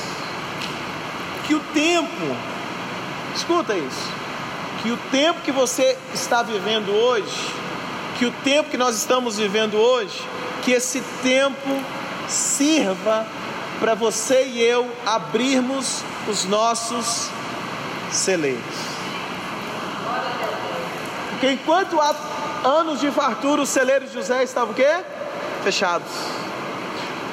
Que 1.47 1.55
o 1.55 1.61
tempo, 1.73 2.37
escuta 3.35 3.75
isso, 3.75 4.11
que 4.83 4.91
o 4.91 4.97
tempo 5.11 5.41
que 5.43 5.53
você 5.53 5.97
está 6.13 6.43
vivendo 6.43 6.91
hoje, 6.91 7.55
que 8.19 8.27
o 8.27 8.33
tempo 8.43 8.71
que 8.71 8.77
nós 8.77 8.97
estamos 8.97 9.37
vivendo 9.37 9.77
hoje, 9.77 10.21
que 10.63 10.73
esse 10.73 11.03
tempo 11.23 11.83
sirva 12.29 13.27
para 13.81 13.95
você 13.95 14.45
e 14.47 14.63
eu 14.63 14.91
abrirmos 15.05 16.03
os 16.29 16.45
nossos 16.45 17.29
celeiros. 18.11 18.63
Porque 21.31 21.51
enquanto 21.51 22.01
há 22.01 22.15
anos 22.65 23.01
de 23.01 23.11
fartura, 23.11 23.63
os 23.63 23.69
celeiros 23.69 24.09
de 24.09 24.15
José 24.15 24.43
estavam 24.43 24.73
o 24.73 24.75
quê? 24.75 25.05
Fechados. 25.63 26.09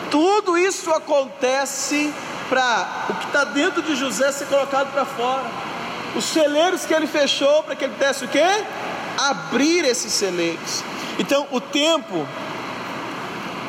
Tudo 0.09 0.57
isso 0.57 0.91
acontece 0.91 2.13
para 2.49 3.05
o 3.09 3.13
que 3.13 3.25
está 3.27 3.45
dentro 3.45 3.81
de 3.81 3.95
José 3.95 4.29
ser 4.31 4.47
colocado 4.47 4.91
para 4.91 5.05
fora. 5.05 5.49
Os 6.15 6.25
celeiros 6.25 6.85
que 6.85 6.93
ele 6.93 7.07
fechou 7.07 7.63
para 7.63 7.75
que 7.75 7.85
ele 7.85 7.93
pudesse 7.93 8.25
o 8.25 8.27
quê? 8.27 8.65
Abrir 9.17 9.85
esses 9.85 10.11
celeiros. 10.11 10.83
Então, 11.17 11.47
o 11.51 11.61
tempo 11.61 12.27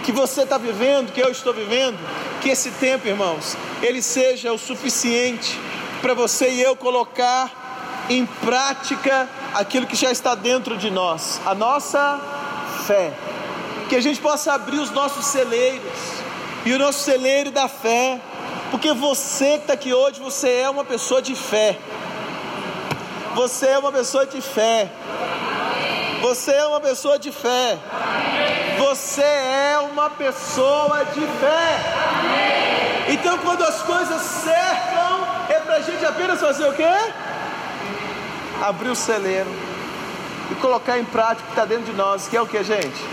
que 0.02 0.10
você 0.10 0.42
está 0.42 0.58
vivendo, 0.58 1.12
que 1.12 1.20
eu 1.20 1.30
estou 1.30 1.54
vivendo, 1.54 1.98
que 2.42 2.50
esse 2.50 2.72
tempo, 2.72 3.06
irmãos, 3.06 3.56
ele 3.80 4.02
seja 4.02 4.52
o 4.52 4.58
suficiente 4.58 5.58
para 6.02 6.12
você 6.12 6.50
e 6.50 6.60
eu 6.60 6.74
colocar 6.74 8.06
em 8.10 8.26
prática 8.26 9.28
aquilo 9.54 9.86
que 9.86 9.94
já 9.94 10.10
está 10.10 10.34
dentro 10.34 10.76
de 10.76 10.90
nós, 10.90 11.40
a 11.46 11.54
nossa 11.54 12.20
fé. 12.84 13.12
Que 13.88 13.94
a 13.94 14.00
gente 14.00 14.20
possa 14.20 14.54
abrir 14.54 14.80
os 14.80 14.90
nossos 14.90 15.24
celeiros 15.26 15.82
e 16.64 16.72
o 16.72 16.78
nosso 16.78 16.98
celeiro 16.98 17.52
da 17.52 17.68
fé, 17.68 18.20
porque 18.72 18.92
você 18.92 19.58
que 19.58 19.62
está 19.62 19.74
aqui 19.74 19.94
hoje, 19.94 20.20
você 20.20 20.48
é 20.48 20.68
uma 20.68 20.84
pessoa 20.84 21.22
de 21.22 21.36
fé. 21.36 21.78
Você 23.36 23.66
é 23.68 23.78
uma 23.78 23.92
pessoa 23.92 24.26
de 24.26 24.40
fé. 24.40 24.90
Você 26.22 26.52
é 26.52 26.66
uma 26.66 26.80
pessoa 26.80 27.18
de 27.18 27.30
fé. 27.30 27.78
Você 28.78 29.22
é 29.22 29.78
uma 29.92 30.08
pessoa 30.10 31.04
de 31.04 31.20
fé. 31.20 31.68
Então, 33.08 33.36
quando 33.38 33.62
as 33.64 33.82
coisas 33.82 34.22
cercam, 34.22 35.26
é 35.48 35.60
para 35.60 35.76
a 35.76 35.80
gente 35.80 36.04
apenas 36.04 36.40
fazer 36.40 36.66
o 36.66 36.72
quê? 36.72 37.12
abrir 38.62 38.90
o 38.90 38.94
celeiro 38.94 39.50
e 40.50 40.54
colocar 40.56 40.98
em 40.98 41.04
prática 41.04 41.42
o 41.42 41.46
que 41.46 41.52
está 41.52 41.64
dentro 41.64 41.86
de 41.86 41.92
nós, 41.92 42.28
que 42.28 42.36
é 42.36 42.40
o 42.40 42.46
que, 42.46 42.62
gente? 42.62 43.04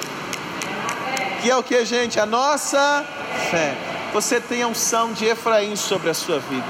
Que 1.41 1.49
é 1.49 1.55
o 1.55 1.63
que, 1.63 1.83
gente? 1.85 2.19
A 2.19 2.25
nossa 2.25 3.03
fé. 3.49 3.75
Você 4.13 4.39
tem 4.39 4.61
a 4.61 4.67
unção 4.67 5.13
de 5.13 5.25
Efraim 5.25 5.75
sobre 5.75 6.09
a 6.09 6.13
sua 6.13 6.39
vida. 6.39 6.63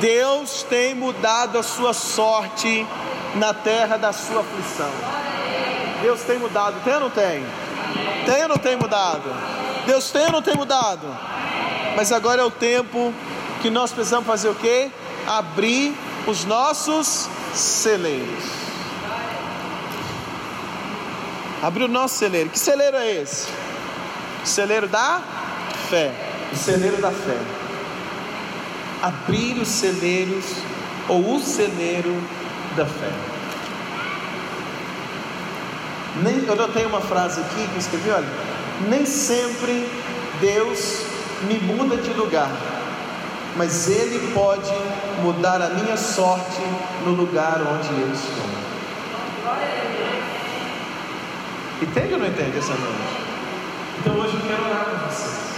Deus 0.00 0.62
tem 0.62 0.94
mudado 0.94 1.58
a 1.58 1.62
sua 1.62 1.92
sorte 1.92 2.86
na 3.34 3.52
terra 3.52 3.96
da 3.96 4.12
sua 4.12 4.40
aflição. 4.40 5.17
Deus 6.00 6.22
tem 6.22 6.38
mudado, 6.38 6.80
tem 6.84 6.94
ou 6.94 7.00
não 7.00 7.10
tem? 7.10 7.44
Tem 8.24 8.42
ou 8.42 8.48
não 8.48 8.58
tem 8.58 8.76
mudado? 8.76 9.34
Deus 9.86 10.10
tem 10.10 10.26
ou 10.26 10.32
não 10.32 10.42
tem 10.42 10.54
mudado? 10.54 11.06
Mas 11.96 12.12
agora 12.12 12.42
é 12.42 12.44
o 12.44 12.50
tempo 12.50 13.12
que 13.60 13.70
nós 13.70 13.90
precisamos 13.90 14.26
fazer 14.26 14.48
o 14.48 14.54
quê? 14.54 14.90
Abrir 15.26 15.94
os 16.26 16.44
nossos 16.44 17.28
celeiros. 17.54 18.44
Abriu 21.62 21.86
o 21.86 21.88
nosso 21.88 22.16
celeiro. 22.16 22.50
Que 22.50 22.58
celeiro 22.58 22.96
é 22.96 23.10
esse? 23.16 23.48
O 24.44 24.46
celeiro 24.46 24.86
da 24.86 25.20
fé. 25.90 26.12
O 26.52 26.56
celeiro 26.56 26.98
da 26.98 27.10
fé. 27.10 27.38
Abrir 29.02 29.58
os 29.58 29.68
celeiros 29.68 30.44
ou 31.08 31.34
o 31.34 31.40
celeiro 31.40 32.14
da 32.76 32.86
fé. 32.86 33.37
Nem, 36.16 36.44
eu 36.46 36.56
não 36.56 36.68
tenho 36.70 36.88
uma 36.88 37.00
frase 37.00 37.40
aqui 37.40 37.66
que 37.66 37.74
eu 37.74 37.78
escrevi, 37.78 38.10
olha, 38.10 38.28
nem 38.88 39.06
sempre 39.06 39.88
Deus 40.40 41.02
me 41.42 41.58
muda 41.58 41.96
de 41.96 42.10
lugar 42.14 42.50
mas 43.58 43.88
Ele 43.88 44.32
pode 44.32 44.72
mudar 45.20 45.60
a 45.60 45.70
minha 45.70 45.96
sorte 45.96 46.62
no 47.04 47.10
lugar 47.10 47.60
onde 47.60 48.00
eu 48.00 48.12
estou. 48.12 48.48
Entende 51.82 52.14
ou 52.14 52.20
não 52.20 52.26
entende 52.26 52.56
essa 52.56 52.74
noite? 52.74 53.28
Então 53.98 54.14
hoje 54.16 54.34
eu 54.34 54.40
quero 54.48 54.64
orar 54.64 54.84
com 54.84 55.08
vocês. 55.08 55.48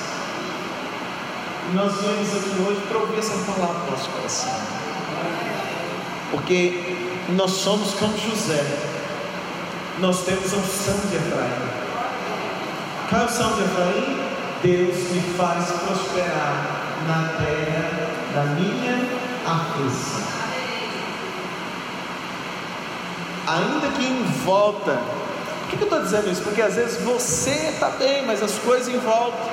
E 1.70 1.74
nós 1.74 1.94
viemos 2.00 2.36
aqui 2.36 2.62
hoje 2.66 2.80
para 2.88 2.98
ouvir 2.98 3.18
essa 3.18 3.36
palavra 3.52 3.84
no 3.84 3.90
nosso 3.90 4.08
coração. 4.10 4.60
Porque 6.30 6.96
nós 7.30 7.50
somos 7.50 7.92
como 7.94 8.16
José. 8.16 8.64
Nós 10.00 10.22
temos 10.22 10.50
a 10.54 10.56
unção 10.56 10.98
de 11.10 11.16
Efraim. 11.16 11.70
Qual 13.10 13.20
é 13.20 13.24
a 13.24 13.26
unção 13.26 13.52
de 13.52 13.60
Efraim? 13.64 14.30
Deus 14.62 15.10
me 15.10 15.20
faz 15.36 15.66
prosperar 15.72 16.80
na 17.06 17.28
terra 17.36 18.10
da 18.34 18.44
minha 18.54 18.96
aflição. 19.46 20.22
Ainda 23.46 23.88
que 23.88 24.06
em 24.06 24.22
volta, 24.44 24.98
por 25.68 25.68
que 25.68 25.76
eu 25.76 25.84
estou 25.84 26.02
dizendo 26.02 26.30
isso? 26.30 26.42
Porque 26.42 26.62
às 26.62 26.76
vezes 26.76 27.02
você 27.02 27.50
está 27.50 27.90
bem, 27.90 28.24
mas 28.24 28.42
as 28.42 28.54
coisas 28.58 28.88
em 28.88 28.98
volta. 28.98 29.50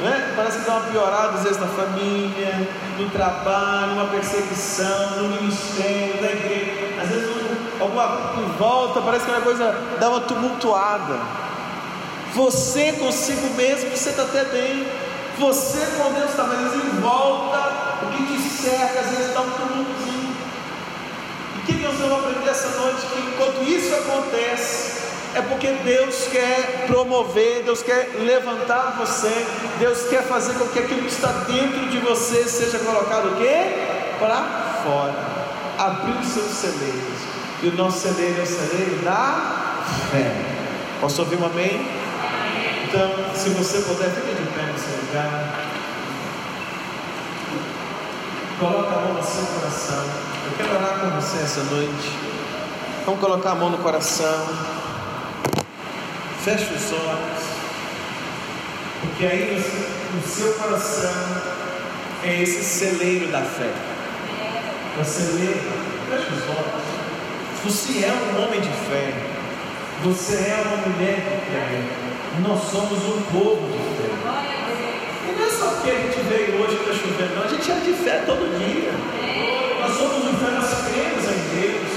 Né? 0.00 0.32
Parece 0.36 0.60
que 0.60 0.64
dá 0.64 0.76
uma 0.76 0.90
piorada 0.90 1.34
às 1.34 1.42
vezes 1.42 1.58
na 1.58 1.66
família, 1.66 2.68
no 2.98 3.10
trabalho, 3.10 3.92
uma 3.92 4.06
perseguição, 4.06 5.18
no 5.18 5.42
ministério, 5.42 6.22
na 6.22 6.30
igreja. 6.30 6.87
Alguma 7.80 8.32
em 8.38 8.58
volta, 8.58 9.00
parece 9.00 9.24
que 9.24 9.30
uma 9.30 9.40
coisa 9.40 9.74
dá 10.00 10.08
uma 10.08 10.20
tumultuada. 10.20 11.18
Você 12.34 12.92
consigo 12.92 13.54
mesmo, 13.54 13.90
você 13.90 14.10
está 14.10 14.22
até 14.22 14.44
bem. 14.44 14.86
Você 15.38 15.78
com 15.96 16.12
Deus 16.12 16.30
está, 16.30 16.44
mas 16.44 16.74
em 16.74 17.00
volta, 17.00 17.58
o 18.02 18.10
que 18.10 18.26
te 18.26 18.40
cerca, 18.40 19.00
às 19.00 19.10
vezes 19.10 19.32
dá 19.32 19.40
um 19.40 19.50
tumultozinho. 19.50 20.36
E 21.54 21.58
o 21.58 21.62
que 21.62 21.72
nós 21.74 21.96
vamos 21.96 22.18
aprender 22.18 22.50
essa 22.50 22.80
noite? 22.80 23.06
Que 23.06 23.20
enquanto 23.20 23.62
isso 23.62 23.94
acontece, 23.94 24.98
é 25.36 25.42
porque 25.42 25.68
Deus 25.84 26.26
quer 26.32 26.86
promover, 26.88 27.62
Deus 27.62 27.82
quer 27.82 28.16
levantar 28.18 28.96
você, 28.98 29.46
Deus 29.78 30.08
quer 30.08 30.24
fazer 30.24 30.54
com 30.54 30.66
que 30.68 30.80
aquilo 30.80 31.02
que 31.02 31.12
está 31.12 31.28
dentro 31.46 31.88
de 31.88 31.98
você 31.98 32.44
seja 32.48 32.80
colocado 32.80 33.34
o 33.34 33.36
quê? 33.36 34.16
Para 34.18 34.42
fora. 34.82 35.38
Abrir 35.78 36.18
os 36.18 36.26
seus 36.26 36.50
celeiros. 36.50 37.37
E 37.60 37.68
o 37.68 37.76
nosso 37.76 38.08
celeiro 38.08 38.38
é 38.38 38.42
o 38.42 38.46
celeiro 38.46 39.02
da 39.02 39.82
fé. 40.12 40.32
Posso 41.00 41.22
ouvir 41.22 41.36
um 41.36 41.46
amém? 41.46 41.88
Então, 42.84 43.10
se 43.34 43.48
você 43.50 43.80
puder, 43.80 44.10
fique 44.10 44.34
de 44.34 44.48
pé 44.50 44.62
no 44.62 44.78
seu 44.78 44.96
lugar. 44.96 45.68
Coloca 48.60 48.94
a 48.94 49.00
mão 49.00 49.14
no 49.14 49.22
seu 49.24 49.44
coração. 49.44 50.04
Eu 50.46 50.52
quero 50.56 50.74
orar 50.74 51.00
com 51.00 51.20
você 51.20 51.42
essa 51.42 51.64
noite. 51.64 52.12
Vamos 53.04 53.20
colocar 53.20 53.50
a 53.50 53.54
mão 53.56 53.70
no 53.70 53.78
coração. 53.78 54.46
Feche 56.44 56.72
os 56.74 56.92
olhos. 56.92 57.42
Porque 59.00 59.26
aí 59.26 59.64
no 60.14 60.22
seu 60.22 60.52
coração 60.54 61.10
é 62.22 62.40
esse 62.42 62.62
celeiro 62.62 63.32
da 63.32 63.42
fé. 63.42 63.72
O 65.00 65.04
celeiro, 65.04 65.60
feche 66.08 66.32
os 66.32 66.42
olhos. 66.48 66.97
Você 67.64 68.04
é 68.04 68.12
um 68.12 68.44
homem 68.44 68.60
de 68.60 68.68
fé. 68.68 69.12
Você 70.04 70.34
é 70.34 70.62
uma 70.64 70.76
mulher 70.86 71.16
de 71.16 71.50
fé. 71.50 71.82
Nós 72.46 72.70
somos 72.70 72.98
um 73.04 73.20
povo 73.32 73.66
de 73.66 73.78
fé. 73.96 74.10
E 75.26 75.36
não 75.36 75.44
é 75.44 75.50
só 75.50 75.66
porque 75.70 75.90
a 75.90 75.94
gente 75.94 76.20
veio 76.28 76.62
hoje 76.62 76.76
está 76.76 76.92
chovendo, 76.92 77.34
não. 77.34 77.42
A 77.42 77.48
gente 77.48 77.70
é 77.70 77.74
de 77.74 77.92
fé 77.94 78.22
todo 78.24 78.58
dia. 78.58 78.92
Nós 79.80 79.96
somos 79.96 80.22
de 80.22 80.36
fé, 80.36 80.50
nós 80.52 80.70
cremos 80.86 81.24
em 81.24 81.60
Deus. 81.60 81.88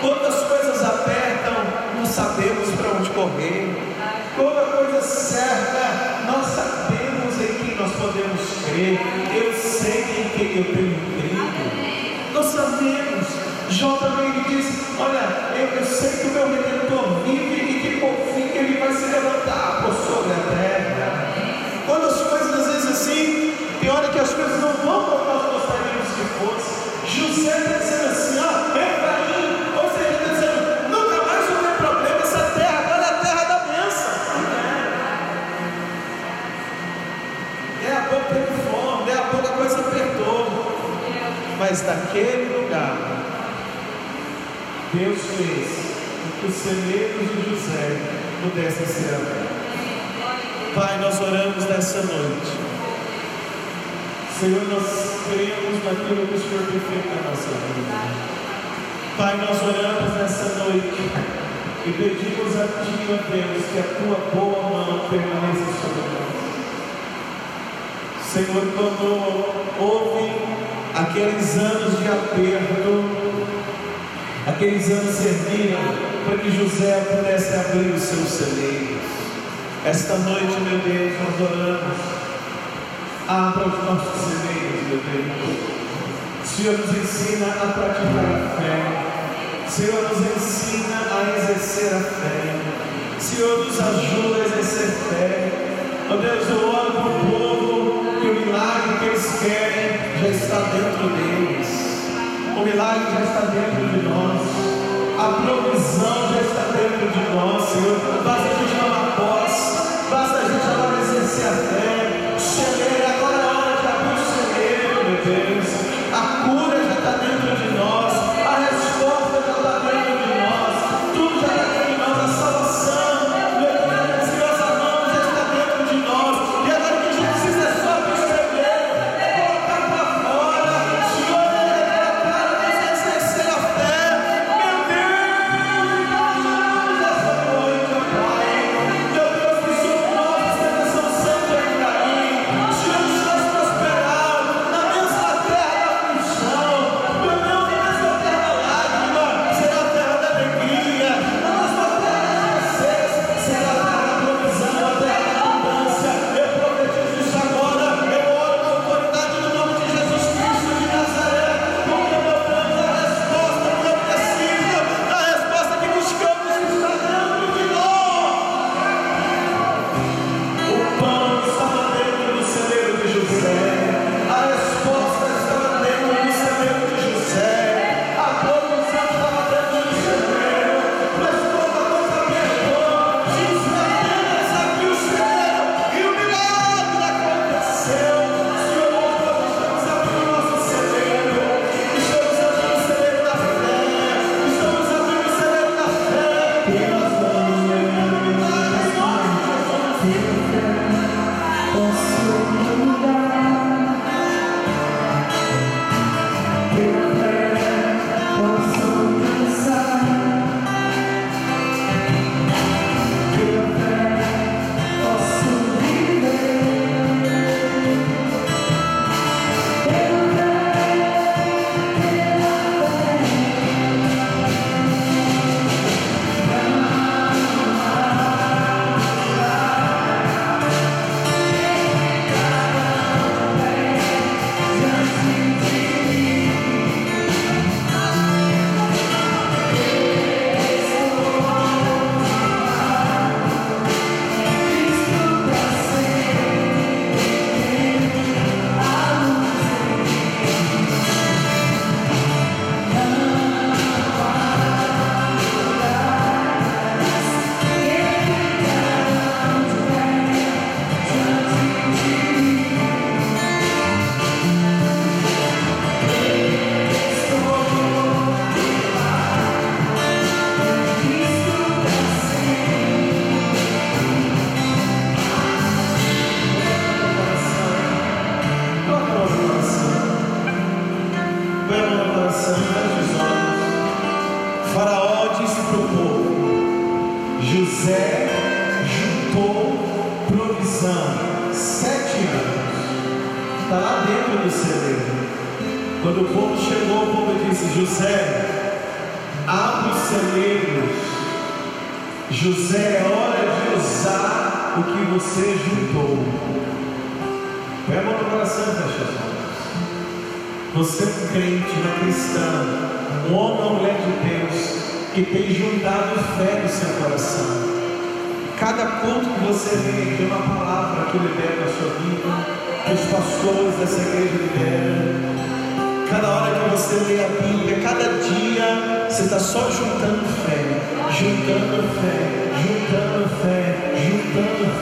Quando 0.00 0.26
as 0.26 0.42
coisas 0.42 0.84
apertam, 0.84 1.54
não 1.96 2.04
sabemos 2.04 2.68
para 2.74 2.90
onde 2.98 3.10
correr. 3.10 3.68
Quando 4.34 4.58
a 4.58 4.76
coisa 4.76 5.00
certa, 5.00 6.24
nós 6.26 6.46
sabemos 6.46 7.34
em 7.40 7.64
quem 7.64 7.76
nós 7.76 7.92
podemos 7.92 8.40
crer. 8.66 9.00
Eu 9.36 9.52
sei 9.54 10.02
em 10.02 10.28
quem 10.36 10.56
eu 10.58 10.64
tenho 10.64 10.96
crido. 11.16 12.32
Nós 12.34 12.46
sabemos. 12.46 13.15
Jó 13.68 13.96
também 13.96 14.32
diz: 14.44 14.66
Olha, 14.98 15.58
eu, 15.58 15.66
eu 15.80 15.84
sei 15.84 16.10
que 16.20 16.28
o 16.28 16.30
meu 16.30 16.48
redentor 16.48 17.20
vive 17.24 17.56
e 17.56 17.80
que 17.80 18.00
por 18.00 18.14
fim 18.32 18.56
ele 18.56 18.78
vai 18.78 18.92
se 18.92 19.06
levantar 19.06 19.82
por 19.82 19.92
sobre 19.92 20.32
a 20.32 20.56
terra. 20.56 21.34
Quando 21.84 22.06
as 22.06 22.20
coisas 22.20 22.54
às 22.54 22.66
vezes 22.72 22.90
assim, 22.90 23.54
tem 23.80 23.90
hora 23.90 24.08
que 24.08 24.20
as 24.20 24.32
coisas 24.32 24.60
não 24.60 24.72
vão 24.72 25.04
como 25.04 25.24
nós 25.24 25.52
gostaríamos 25.52 26.08
que 26.14 26.24
fosse. 26.38 27.18
José 27.18 27.58
está 27.58 27.78
dizendo 27.78 28.06
assim: 28.06 28.38
Ó, 28.38 28.78
Efraim, 28.78 29.76
ou 29.76 29.90
seja, 29.90 30.10
está 30.10 30.32
dizendo: 30.32 30.90
Nunca 30.90 31.24
mais 31.24 31.46
vou 31.46 31.58
ter 31.58 31.76
problema, 31.76 32.18
essa 32.20 32.50
terra 32.54 32.78
agora 32.78 33.02
é 33.02 33.08
a 33.08 33.18
terra 33.18 33.44
da 33.44 33.58
bênção. 33.66 34.12
É 37.84 37.92
a 37.92 38.00
pouco 38.08 38.26
teve 38.32 38.46
fome, 38.70 39.10
é 39.10 39.14
a 39.14 39.22
pouco 39.22 39.46
a 39.46 39.50
coisa 39.50 39.80
apertou. 39.80 40.66
Mas 41.58 41.86
naquele 41.86 42.54
lugar, 42.54 43.05
Deus 44.94 45.18
fez 45.36 45.66
que 46.40 46.46
os 46.46 46.54
celeiros 46.54 47.28
de 47.30 47.50
José 47.50 48.00
pudessem 48.42 48.86
ser 48.86 49.14
abertos. 49.14 49.66
Pai, 50.74 50.98
nós 51.00 51.20
oramos 51.20 51.64
nessa 51.64 52.02
noite. 52.02 52.52
Senhor, 54.38 54.62
nós 54.68 55.16
cremos 55.24 55.84
naquilo 55.84 56.26
que 56.26 56.34
o 56.34 56.38
Senhor 56.38 56.62
tem 56.70 56.80
feito 56.80 57.08
na 57.08 57.30
nossa 57.30 57.48
vida. 57.48 58.36
Pai, 59.16 59.36
nós 59.38 59.62
oramos 59.62 60.12
nessa 60.14 60.62
noite 60.62 61.00
e 61.86 61.92
pedimos 61.92 62.56
a 62.60 62.66
Ti, 62.66 63.08
ó 63.08 63.16
Deus, 63.30 63.64
que 63.72 63.78
a 63.78 63.82
Tua 63.96 64.18
boa 64.34 64.62
mão 64.62 65.08
permaneça 65.08 65.72
sobre 65.80 66.02
nós. 66.12 66.36
Senhor, 68.30 68.64
quando 68.76 69.04
houve 69.80 70.26
aqueles 70.94 71.56
anos 71.56 71.98
de 71.98 72.06
aperto, 72.06 73.25
aqueles 74.46 74.88
anos 74.90 75.14
serviram 75.14 75.80
para 76.24 76.38
que 76.38 76.56
José 76.56 77.04
pudesse 77.10 77.54
abrir 77.54 77.92
os 77.92 78.02
seus 78.02 78.28
celeiros. 78.28 79.02
Esta 79.84 80.16
noite, 80.18 80.60
meu 80.60 80.78
Deus, 80.78 81.12
nós 81.20 81.50
oramos. 81.50 81.98
Abra 83.28 83.66
os 83.66 83.84
nossos 83.84 84.20
celeiros, 84.22 84.88
meu 84.88 84.98
Deus. 84.98 85.76
Senhor 86.44 86.78
nos 86.78 86.96
ensina 86.96 87.46
a 87.46 87.66
praticar 87.72 88.24
a 88.24 88.60
fé. 88.60 89.06
Senhor 89.68 90.02
nos 90.08 90.20
ensina 90.20 90.96
a 91.10 91.36
exercer 91.36 91.92
a 91.94 92.00
fé. 92.00 92.56
Senhor 93.18 93.64
nos 93.64 93.80
ajuda 93.80 94.42
a 94.42 94.46
exercer 94.46 94.90
fé. 95.10 95.52
Oh 96.08 96.16
Deus, 96.16 96.48
eu 96.48 96.68
oro 96.68 96.92
para 96.92 97.02
o 97.02 97.20
povo 97.30 98.20
que 98.20 98.28
o 98.28 98.46
milagre 98.46 98.98
que 99.00 99.04
eles 99.06 99.38
querem 99.40 100.20
já 100.20 100.28
está 100.28 100.60
dentro 100.70 101.08
deles. 101.16 101.85
O 102.56 102.64
milagre 102.64 103.12
já 103.12 103.20
está 103.20 103.40
dentro 103.52 103.86
de 103.86 104.08
nós. 104.08 104.40
A 105.18 105.42
provisão 105.42 106.32
já 106.32 106.40
está 106.40 106.62
dentro 106.72 107.10
de 107.10 107.34
nós, 107.34 107.62
Senhor. 107.68 107.98
Basta 108.24 108.48
a 108.48 108.54
gente 108.54 108.80
tomar 108.80 109.16
posse. 109.16 109.35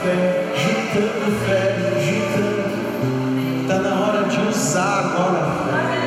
Fé, 0.01 0.43
juntando 0.55 1.45
fé, 1.45 1.75
juntando. 2.01 3.61
Está 3.61 3.77
na 3.79 3.99
hora 3.99 4.23
de 4.27 4.39
usar 4.49 4.99
agora 4.99 5.39
a 5.39 5.51
fé. 5.65 6.05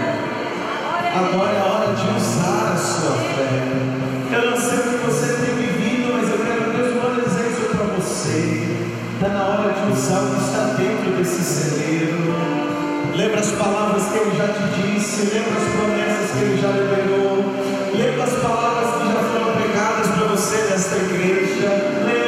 Agora 1.17 1.51
é 1.51 1.61
a 1.61 1.65
hora 1.65 1.95
de 1.95 2.17
usar 2.17 2.73
a 2.73 2.77
sua 2.77 3.17
fé. 3.35 4.37
Eu 4.37 4.51
não 4.51 4.57
sei 4.57 4.79
o 4.79 4.83
que 4.83 5.07
você 5.07 5.27
tem 5.45 5.55
vivido, 5.55 6.13
mas 6.15 6.31
eu 6.31 6.39
quero 6.39 6.73
Deus 6.73 7.03
manda 7.03 7.23
dizer 7.23 7.51
isso 7.51 7.77
para 7.77 7.87
você. 7.97 8.79
Está 9.15 9.29
na 9.29 9.47
hora 9.47 9.73
de 9.73 9.93
usar 9.93 10.21
o 10.21 10.35
que 10.35 10.45
está 10.45 10.65
dentro 10.77 11.11
desse 11.17 11.43
celeiro. 11.43 12.69
Lembra 13.17 13.41
as 13.41 13.51
palavras 13.51 14.05
que 14.05 14.19
Ele 14.19 14.37
já 14.37 14.47
te 14.47 14.63
disse, 14.81 15.35
lembra 15.35 15.59
as 15.59 15.69
promessas 15.75 16.31
que 16.31 16.39
Ele 16.39 16.63
já 16.63 16.71
liberou, 16.71 17.43
lembra 17.93 18.23
as 18.23 18.33
palavras 18.35 18.95
que 18.95 19.09
já 19.13 19.23
foram 19.33 19.57
pregadas 19.57 20.07
para 20.07 20.27
você 20.29 20.57
nesta 20.71 20.97
igreja, 20.97 21.69
lembra, 22.07 22.28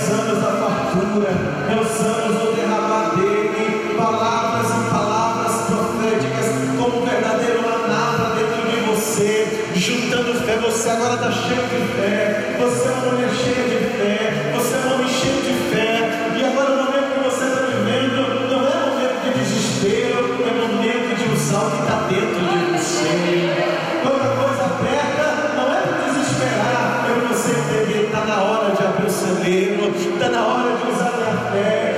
os 0.00 0.08
anos 0.08 0.42
da 0.42 0.52
fartura, 0.52 1.28
é 1.68 1.74
os 1.78 2.00
anos 2.00 2.38
do 2.40 2.56
derramar 2.56 3.16
dele, 3.16 3.94
palavras 3.98 4.70
e 4.70 4.90
palavras 4.90 5.52
proféticas, 5.66 6.46
como 6.78 7.02
um 7.02 7.06
verdadeiro 7.06 7.60
manada 7.62 8.34
dentro 8.34 8.70
de 8.70 8.76
você, 8.88 9.64
juntando 9.74 10.34
fé. 10.40 10.56
Você 10.56 10.88
agora 10.88 11.14
está 11.16 11.30
cheio 11.30 11.62
de 11.68 11.92
fé, 12.00 12.56
você 12.58 12.88
é 12.88 12.90
uma 12.92 13.12
mulher 13.12 13.30
cheia 13.30 13.68
de 13.68 13.78
fé, 13.98 14.52
você 14.54 14.74
é 14.74 14.78
um 14.78 14.94
homem 14.94 15.08
cheio 15.08 15.42
de 15.42 15.52
fé, 15.68 16.32
e 16.34 16.44
agora 16.44 16.70
o 16.70 16.76
momento 16.76 17.14
que 17.14 17.20
você 17.28 17.44
está 17.44 17.60
vivendo 17.60 18.48
não 18.48 18.60
é 18.66 18.76
momento 18.88 19.20
de 19.24 19.38
desespero, 19.38 20.40
é 20.40 20.66
momento 20.66 21.10
de 21.14 21.34
usar 21.34 21.58
o 21.58 21.70
que 21.72 21.82
está 21.82 21.96
dentro 22.08 22.40
de 22.40 22.78
você. 22.78 23.10
Quando 24.02 24.22
a 24.22 24.36
coisa 24.36 24.64
aperta, 24.64 25.26
não 25.56 25.68
é 25.70 25.80
para 25.82 26.08
desesperar, 26.08 27.04
é 27.04 27.20
para 27.20 27.28
você 27.28 27.50
entender 27.50 27.98
que 27.98 28.06
está 28.06 28.24
na 28.24 28.42
hora 28.42 28.49
está 29.10 30.28
na 30.28 30.46
hora 30.46 30.76
de 30.76 30.92
usar 30.92 31.06
a 31.06 31.50
fé. 31.50 31.89